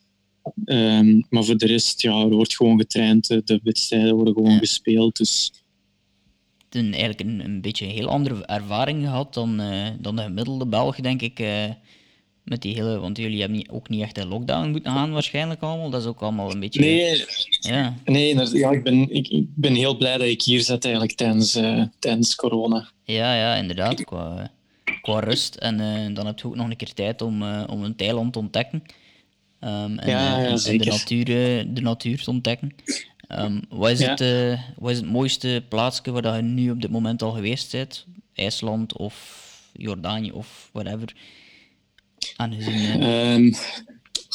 [0.64, 3.28] Um, maar voor de rest, ja, er wordt gewoon getraind.
[3.28, 4.58] De wedstrijden worden gewoon ja.
[4.58, 5.16] gespeeld.
[5.16, 5.52] Dus
[6.70, 10.66] een, eigenlijk een, een beetje een heel andere ervaring gehad dan, uh, dan de gemiddelde
[10.66, 11.40] Belg, denk ik.
[11.40, 11.64] Uh,
[12.46, 15.62] Met die hele, want jullie hebben niet, ook niet echt in lockdown moeten gaan waarschijnlijk
[15.62, 15.90] allemaal.
[15.90, 16.80] Dat is ook allemaal een beetje...
[16.80, 17.24] Nee,
[17.60, 21.14] Ja, nee ja, ik, ben, ik, ik ben heel blij dat ik hier zit eigenlijk
[21.16, 22.88] tijdens, eh, tijdens corona.
[23.04, 24.04] ja, ja inderdaad.
[24.04, 24.50] Qua,
[25.02, 25.54] qua rust.
[25.54, 28.32] En eh, dan heb je ook nog een keer tijd om, eh, om een Thailand
[28.32, 28.82] te ontdekken.
[29.60, 31.24] Ehm, en, Ja, ja, en de, natuur,
[31.74, 32.74] de natuur te ontdekken.
[33.28, 34.14] Ehm, wat, is Ja.
[34.14, 38.06] het, wat is het mooiste plaatsje waar je nu op dit moment al geweest bent?
[38.34, 41.14] IJsland of Jordanië of whatever?
[42.36, 42.74] Aangezien...
[42.74, 43.52] eh, Ehm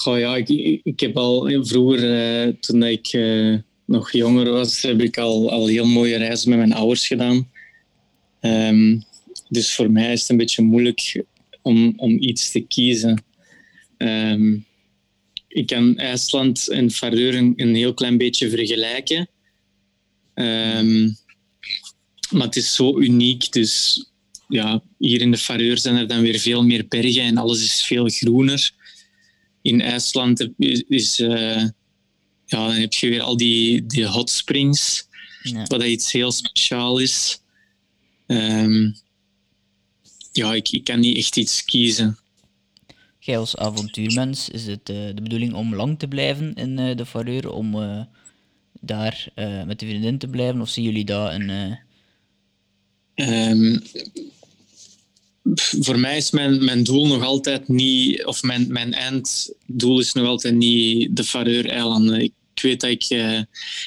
[0.04, 0.36] ja,
[0.84, 5.68] ik, heb al vroeger, eh, toen ik eh, nog jonger was, heb ik al, al
[5.68, 7.52] heel mooie reizen met mijn ouders gedaan.
[8.40, 9.00] Ehm,
[9.50, 11.24] dus voor mij is het een beetje moeilijk
[11.62, 13.24] om, om iets te kiezen.
[13.98, 14.58] Ehm,
[15.48, 19.30] ik kan IJsland en Faroe een, een heel klein beetje vergelijken.
[22.32, 24.06] Maar het is zo uniek, dus
[24.52, 27.84] ja, hier in de Faroe zijn er dan weer veel meer bergen en alles is
[27.86, 28.72] veel groener.
[29.62, 31.56] In IJsland heb- is, is, eh,
[32.46, 35.08] ja, dan heb je weer al die, die hot springs,
[35.44, 35.64] ja.
[35.66, 37.42] wat iets heel speciaal is.
[38.28, 38.92] Ehm,
[40.32, 42.18] ja, ik, ik kan niet echt iets kiezen.
[43.20, 47.06] Jij als avontuurmens, is het eh, de bedoeling om lang te blijven in eh, de
[47.06, 47.76] Faroe, om
[48.82, 49.28] daar
[49.66, 50.62] met de vriendin te blijven?
[50.62, 51.50] Of zien jullie daar een...
[51.50, 51.74] eh,
[53.14, 53.78] Ehm,
[55.80, 60.28] voor mij is mijn, mijn doel nog altijd niet, of mijn, mijn einddoel is nog
[60.28, 62.22] altijd niet de Faroe-eilanden.
[62.22, 63.40] Ik weet dat ik, eh,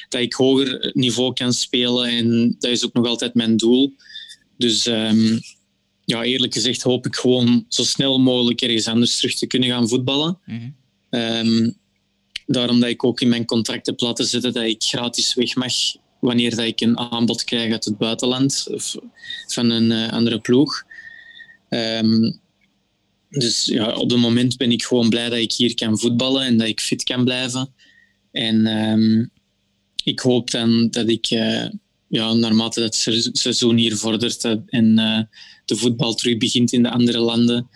[0.09, 3.93] dat ik hoger niveau kan spelen en dat is ook nog altijd mijn doel.
[4.57, 5.39] Dus ehm,
[6.05, 9.89] ja, eerlijk gezegd hoop ik gewoon zo snel mogelijk ergens anders terug te kunnen gaan
[9.89, 10.39] voetballen.
[10.45, 10.69] mhm.
[11.09, 11.71] Ehm,
[12.45, 15.73] daarom dat ik ook in mijn contract heb laten zetten dat ik gratis weg mag
[16.19, 18.95] wanneer dat ik een aanbod krijg uit het buitenland of
[19.47, 20.83] van een eh, andere ploeg.
[21.69, 22.31] Ehm,
[23.29, 26.57] dus ja, op het moment ben ik gewoon blij dat ik hier kan voetballen en
[26.57, 27.73] dat ik fit kan blijven.
[28.31, 29.25] En ehm,
[30.03, 31.65] ik hoop dan dat ik, eh,
[32.07, 35.21] ja, naarmate het se- seizoen hier vordert en eh,
[35.65, 37.67] de voetbal terug begint in de andere landen,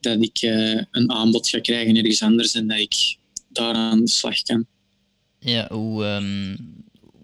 [0.00, 3.16] dat ik eh, een aanbod ga krijgen ergens anders en dat ik
[3.48, 4.66] daar aan de slag kan.
[5.38, 6.56] Ja, hoe, ehm,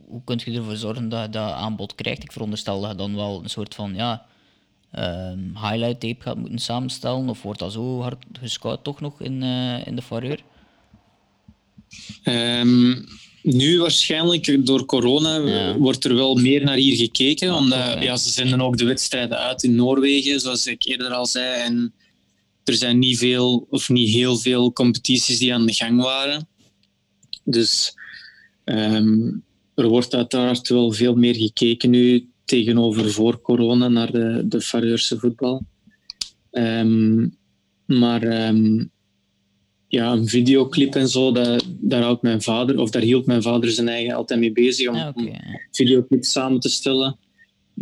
[0.06, 2.22] hoe kun je ervoor zorgen dat je dat aanbod krijgt?
[2.22, 4.26] Ik veronderstel dat je dan wel een soort van ja,
[5.54, 7.28] highlight tape gaat moeten samenstellen.
[7.28, 10.38] Of wordt dat zo hard gescout toch nog in, eh, in de Faroe?
[12.22, 12.94] Ehm,
[13.42, 15.76] nu waarschijnlijk door corona Ja.
[15.76, 19.62] wordt er wel meer naar hier gekeken, omdat ja, ze zenden ook de wedstrijden uit
[19.62, 21.62] in Noorwegen, zoals ik eerder al zei.
[21.62, 21.94] En
[22.64, 26.48] er zijn niet veel of niet heel veel competities die aan de gang waren.
[27.44, 27.94] Dus
[28.64, 29.30] ehm,
[29.74, 35.66] er wordt uiteraard wel veel meer gekeken nu tegenover voor corona naar de, de voetbal.
[36.50, 37.28] Ehm,
[37.86, 38.84] maar ehm,
[39.88, 43.70] ja, een videoclip en zo, dat, daar houdt mijn vader, of daar hield mijn vader
[43.70, 45.18] zijn eigen altijd mee bezig om, oké.
[45.18, 45.30] om
[45.70, 47.18] videoclips samen te stellen.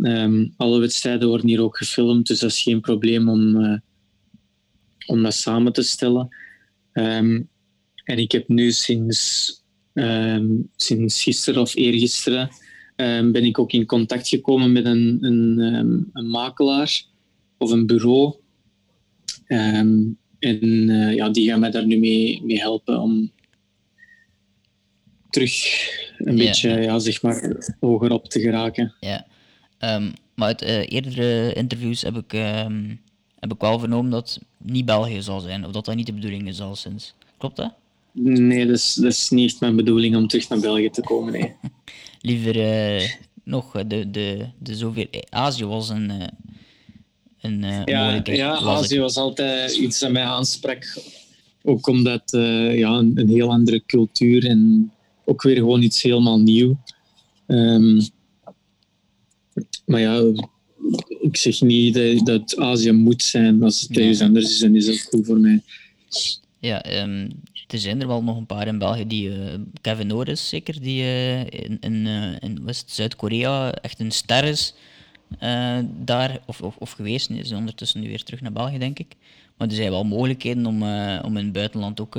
[0.01, 3.79] Ehm, alle wedstrijden worden hier ook gefilmd, dus dat is geen probleem om, eh,
[5.05, 6.27] om dat samen te stellen.
[8.03, 9.51] En ik heb nu sinds,
[9.93, 12.49] ehm, sinds gisteren of eergisteren
[12.97, 17.03] ehm, ben ik ook in contact gekomen met een, een, ehm, een makelaar
[17.57, 18.35] of een bureau.
[19.45, 19.97] Ehm,
[20.39, 23.31] en eh, ja, die gaan mij daar nu mee, mee helpen om
[25.29, 25.53] terug
[26.17, 28.93] een beetje ja, zeg maar, hoger op te geraken.
[28.99, 29.27] Ja.
[30.35, 32.31] Maar uit eh, eerdere interviews heb ik,
[33.39, 35.65] heb ik wel vernomen dat het niet België zal zijn.
[35.65, 37.13] Of dat dat niet de bedoeling is al sinds.
[37.37, 37.73] Klopt dat?
[38.23, 41.33] Nee, dat is, dat is niet echt mijn bedoeling om terug naar België te komen.
[41.33, 41.53] Nee.
[42.21, 43.09] Liever eh,
[43.43, 45.05] nog eh, de, de, de zoveel...
[45.29, 46.27] Azië was een, eh,
[47.41, 48.37] een eh, Ja, mogelijkheid.
[48.37, 48.65] ja ik.
[48.65, 51.01] Azië was altijd iets dat mij aansprak.
[51.63, 54.91] Ook omdat eh, ja, een, een heel andere cultuur en
[55.25, 56.77] ook weer gewoon iets helemaal nieuw.
[57.47, 58.01] Ehm,
[59.85, 60.21] maar ja,
[61.21, 63.63] ik zeg niet dat, dat Azië moet zijn.
[63.63, 63.99] Als het Nee.
[63.99, 65.61] ergens anders is, dan is dat goed voor mij.
[66.59, 67.29] Ja, ehm,
[67.67, 69.29] er zijn er wel nog een paar in België die...
[69.31, 74.73] eh, Kevin Norris zeker, die eh, in, in, eh, in Zuid-Korea echt een ster is.
[76.05, 79.15] daar, of, of, of geweest, is ondertussen nu weer terug naar België, denk ik.
[79.57, 80.81] Maar er zijn wel mogelijkheden om,
[81.23, 82.15] om in het buitenland ook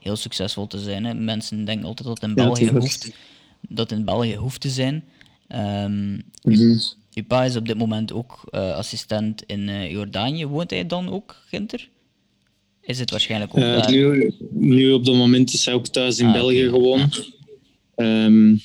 [0.00, 1.04] heel succesvol te zijn.
[1.04, 1.14] Hè.
[1.14, 3.12] Mensen denken altijd dat het in België hoeft,
[3.60, 5.04] dat in België hoeft te zijn.
[5.48, 6.78] Ehm Mhm.
[7.14, 10.46] uw pa is op dit moment ook assistent in Jordanië.
[10.46, 11.88] Woont hij dan ook, Ginter?
[12.82, 16.26] Is het waarschijnlijk ook Eh, nu, nu op het moment is hij ook thuis in
[16.26, 17.10] Ah, België gewoon.
[17.94, 18.56] Ehm,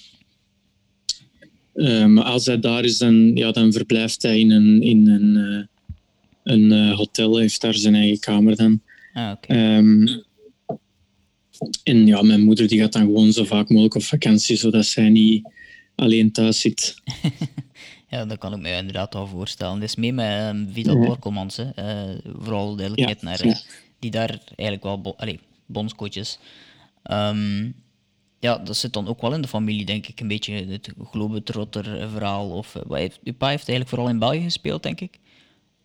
[1.74, 5.36] eh, maar als hij daar is, dan, ja, dan verblijft hij in een, in een,
[5.38, 7.32] eh, een eh, hotel.
[7.34, 8.82] Hij heeft daar zijn eigen kamer dan.
[9.14, 9.32] Ah.
[9.42, 10.08] Ehm,
[11.84, 15.10] en ja, mijn moeder die gaat dan gewoon zo vaak mogelijk op vakantie, zodat zij
[15.10, 15.50] niet
[15.96, 16.96] alleen thuis zit.
[18.10, 19.74] Ja, dat kan ik me inderdaad wel voorstellen.
[19.74, 21.06] Het is mee met um, Vital Ja.
[21.06, 21.66] Borkelmans, hè.
[22.40, 23.60] Vooral duidelijkheid Ja, naar ja.
[24.12, 25.40] Die daar eigenlijk wel bo allee.
[27.04, 27.72] Ehm,
[28.40, 30.20] ja, dat zit dan ook wel in de familie, denk ik.
[30.20, 32.50] Een beetje het globetrotter verhaal.
[32.50, 35.20] Of, eh, wat heeft, uw pa heeft eigenlijk vooral in België gespeeld, denk ik.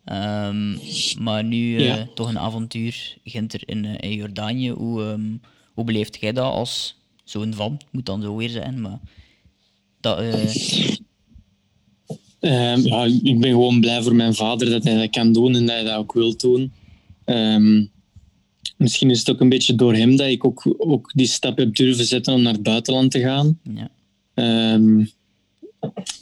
[0.04, 0.76] Ehm,
[1.18, 4.70] maar nu eh, toch een avontuur Ginter in, eh, in Jordanië.
[4.70, 5.36] Hoe, ehm,
[5.74, 7.80] hoe beleeft jij dat als zoon van?
[7.90, 9.00] Moet dan zo weer zijn, maar...
[10.00, 10.18] Dat,
[12.84, 15.74] ja, ik ben gewoon blij voor mijn vader dat hij dat kan doen en dat
[15.74, 16.72] hij dat ook wil doen.
[18.82, 21.74] Misschien is het ook een beetje door hem dat ik ook, ook die stap heb
[21.74, 23.58] durven zetten om naar het buitenland te gaan.
[23.74, 23.90] ja.
[24.34, 25.04] Ehm,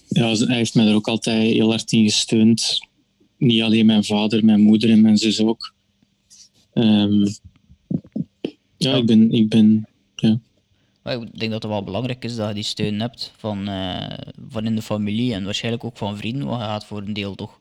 [0.08, 2.78] ja, hij heeft mij er ook altijd heel hard in gesteund.
[3.36, 5.74] Niet alleen mijn vader, mijn moeder en mijn zus ook.
[6.72, 7.26] Ehm,
[8.76, 9.86] ja, ik ben, ik ben
[10.16, 10.38] ja.
[11.02, 14.18] Maar ik denk dat het wel belangrijk is dat je die steun hebt van, eh,
[14.48, 17.34] van in de familie en waarschijnlijk ook van vrienden, want je gaat voor een deel
[17.34, 17.60] toch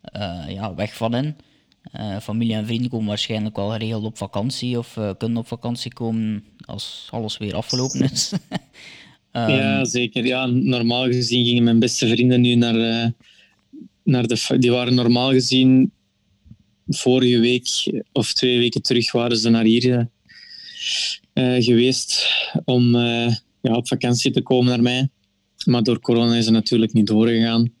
[0.00, 1.36] eh, ja, weg van hen.
[1.82, 5.92] Eh, familie en vrienden komen waarschijnlijk wel geregeld op vakantie of eh, kunnen op vakantie
[5.92, 8.32] komen als alles weer afgelopen is.
[9.32, 10.26] Ehm, ja, zeker.
[10.26, 13.10] Ja, normaal gezien gingen mijn beste vrienden nu naar, eh,
[14.04, 14.56] naar de...
[14.58, 15.92] Die waren normaal gezien
[16.86, 17.66] vorige week
[18.12, 20.08] of twee weken terug waren ze naar hier
[21.58, 22.28] geweest
[22.64, 22.96] om
[23.60, 25.08] ja, op vakantie te komen naar mij.
[25.64, 27.72] Maar door corona is het natuurlijk niet doorgegaan.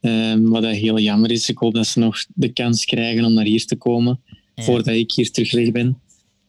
[0.00, 1.48] Ehm, wat dat heel jammer is.
[1.48, 4.20] Ik hoop dat ze nog de kans krijgen om naar hier te komen
[4.54, 4.62] Ja.
[4.62, 5.98] voordat ik hier terug weg ben.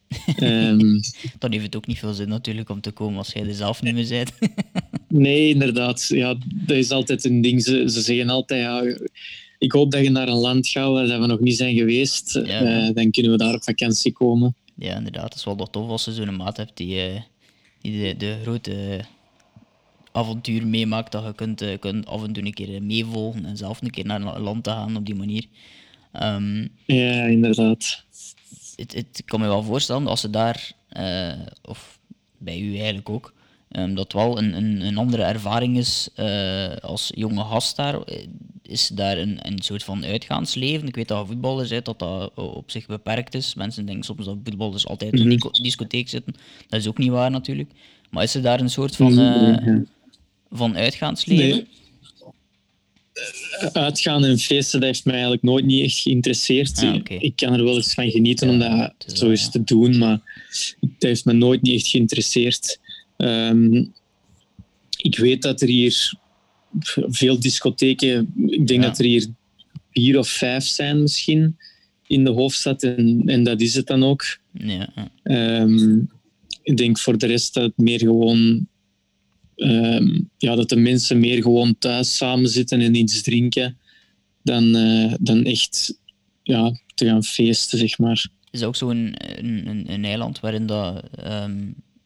[0.36, 1.00] Ehm,
[1.38, 3.82] Dan heeft het ook niet veel zin natuurlijk om te komen als jij er zelf
[3.82, 4.32] niet meer bent.
[5.08, 6.06] Nee, inderdaad.
[6.08, 7.62] Ja, dat is altijd een ding.
[7.62, 8.96] Ze, ze zeggen altijd, ja,
[9.58, 12.34] ik hoop dat je naar een land gaat waar we nog niet zijn geweest.
[12.34, 12.42] Ja.
[12.86, 14.54] Eh, dan kunnen we daar op vakantie komen.
[14.74, 15.24] ja, inderdaad.
[15.24, 17.20] Het is wel nog tof als je zo'n maat hebt die, eh,
[17.80, 19.00] die de, de grote
[20.18, 21.12] avontuur meemaakt.
[21.12, 23.90] Dat je kunt, eh, kunt af en toe een keer eh, meevolgen en zelf een
[23.90, 25.44] keer naar een land te gaan op die manier.
[26.12, 28.04] Ehm, Ja, inderdaad.
[28.76, 31.98] het, het, ik kan me wel voorstellen als ze daar, eh, of
[32.38, 33.32] bij u eigenlijk ook,
[33.70, 36.08] ehm, dat wel een, een, een andere ervaring is
[36.80, 37.98] als jonge gast daar.
[38.62, 40.88] Is daar een, een soort van uitgaansleven?
[40.88, 43.54] Ik weet dat je voetballer bent, dat dat op zich beperkt is.
[43.54, 46.34] Mensen denken soms dat voetballers altijd in een disco- discotheek zitten.
[46.68, 47.70] Dat is ook niet waar natuurlijk.
[48.10, 49.82] Maar is er daar een soort van, Ja.
[50.50, 51.48] Van uitgaansleven?
[51.48, 51.66] Nee.
[53.72, 56.78] Uitgaan en feesten, dat heeft mij eigenlijk nooit niet echt geïnteresseerd.
[56.78, 56.94] Ah.
[57.18, 59.50] Ik kan er wel eens van genieten Ja, om dat zo wel, eens ja.
[59.50, 60.20] te doen, maar
[60.80, 62.80] dat heeft me nooit niet echt geïnteresseerd.
[63.16, 63.84] Ehm,
[64.96, 66.12] ik weet dat er hier
[67.08, 68.88] veel discotheken, ik denk Ja.
[68.88, 69.26] dat er hier
[69.92, 71.56] vier of vijf zijn misschien
[72.06, 74.38] in de hoofdstad en, en dat is het dan ook.
[74.52, 75.10] Ja, ja.
[75.22, 75.98] Ehm,
[76.62, 78.68] ik denk voor de rest dat het meer gewoon.
[79.58, 83.76] Ehm, ja, dat de mensen meer gewoon thuis samen zitten en iets drinken.
[84.42, 85.98] Dan, eh, dan echt
[86.42, 88.26] ja, te gaan feesten, zeg maar.
[88.50, 91.56] is ook zo'n een, een, een eiland waarin dat, ehm,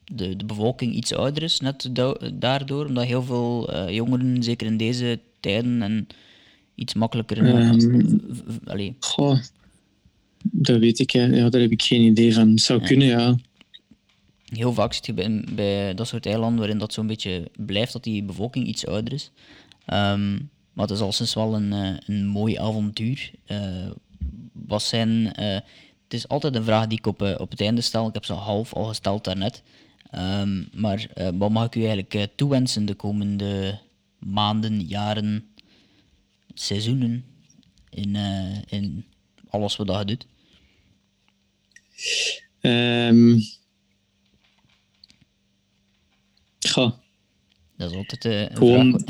[0.05, 4.67] de, de bevolking iets ouder is, net da- daardoor, omdat heel veel eh, jongeren, zeker
[4.67, 6.07] in deze tijden, en
[6.75, 7.39] iets makkelijker...
[8.65, 9.39] Allee, Goh,
[10.43, 11.25] dat weet ik, hè.
[11.25, 12.51] ja, daar heb ik geen idee van.
[12.51, 13.37] Het zou kunnen, ja.
[14.53, 18.23] Heel vaak zit je bij, dat soort eilanden waarin dat zo'n beetje blijft, dat die
[18.23, 19.31] bevolking iets ouder is.
[19.85, 20.33] Ehm,
[20.73, 23.31] maar het is al sinds wel een, eh, een mooi avontuur.
[23.47, 23.91] Eh,
[24.53, 25.35] wat zijn...
[25.35, 25.61] eh,
[26.05, 28.09] het is altijd een vraag die ik op, het einde stel.
[28.09, 29.63] Ik heb ze half al gesteld daarnet.
[30.11, 33.79] Ehm, maar wat mag ik u eigenlijk toewensen de komende
[34.19, 35.47] maanden, jaren,
[36.55, 37.25] seizoenen
[37.91, 38.17] in,
[38.67, 39.05] in
[39.49, 40.27] alles wat je doet?
[42.61, 43.39] Ehm
[46.73, 46.93] goh,
[47.77, 49.05] Dat is altijd een Gewoon-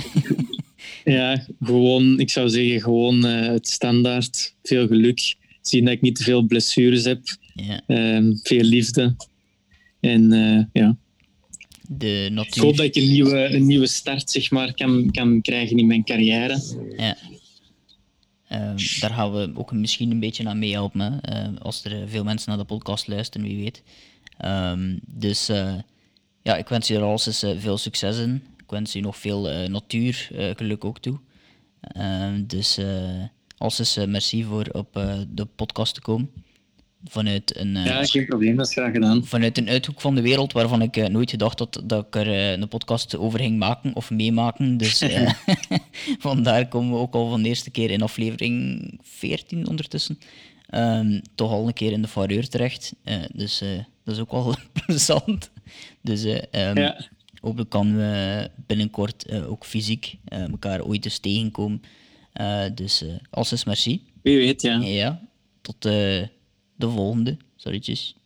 [1.05, 4.55] ja, gewoon, ik zou zeggen, gewoon eh, het standaard.
[4.63, 5.37] Veel geluk.
[5.61, 7.21] Zien dat ik niet te veel blessures heb.
[7.55, 9.17] Ja, Ehm, veel liefde.
[10.01, 10.97] En eh, ja,
[11.89, 15.77] de ik hoop dat ik een nieuwe, een nieuwe start zeg maar, kan, kan krijgen
[15.77, 16.61] in mijn carrière.
[16.97, 17.17] Ja.
[18.49, 22.49] Ehm, daar gaan we ook misschien een beetje aan meehelpen, eh, als er veel mensen
[22.49, 23.83] naar de podcast luisteren, wie weet.
[25.07, 25.75] Dus eh,
[26.43, 28.43] ja, ik wens je er alles eens veel succes in.
[28.59, 31.19] Ik wens je nog veel eh natuurgeluk ook toe.
[31.81, 33.25] Ehm, dus eh
[33.59, 36.31] alles eens eh, merci voor op eh, de podcast te komen.
[37.05, 39.25] Vanuit een, eh, Ja, geen probleem, dat is graag gedaan.
[39.25, 42.27] vanuit een uithoek van de wereld waarvan ik eh, nooit gedacht had dat ik er
[42.29, 44.77] eh, een podcast over ging maken of meemaken.
[44.77, 45.31] Dus eh,
[46.19, 50.19] vandaar komen we ook al van de eerste keer in aflevering 14 ondertussen.
[50.69, 52.93] Ehm, toch al een keer in de fareur terecht.
[53.05, 53.69] Eh, dus eh,
[54.05, 54.55] dat is ook wel
[54.87, 55.51] plezant.
[56.01, 57.07] Dus eh, um, Ja.
[57.41, 61.83] hopelijk kan we binnenkort eh, ook fysiek eh, elkaar ooit eens tegenkomen.
[62.33, 64.03] Eh, dus uh, alles merci.
[64.23, 64.81] Wie weet, ja.
[64.81, 65.21] Ja,
[65.61, 65.93] tot eh,
[66.77, 67.37] de volgende.
[67.57, 68.17] Sorrytjes.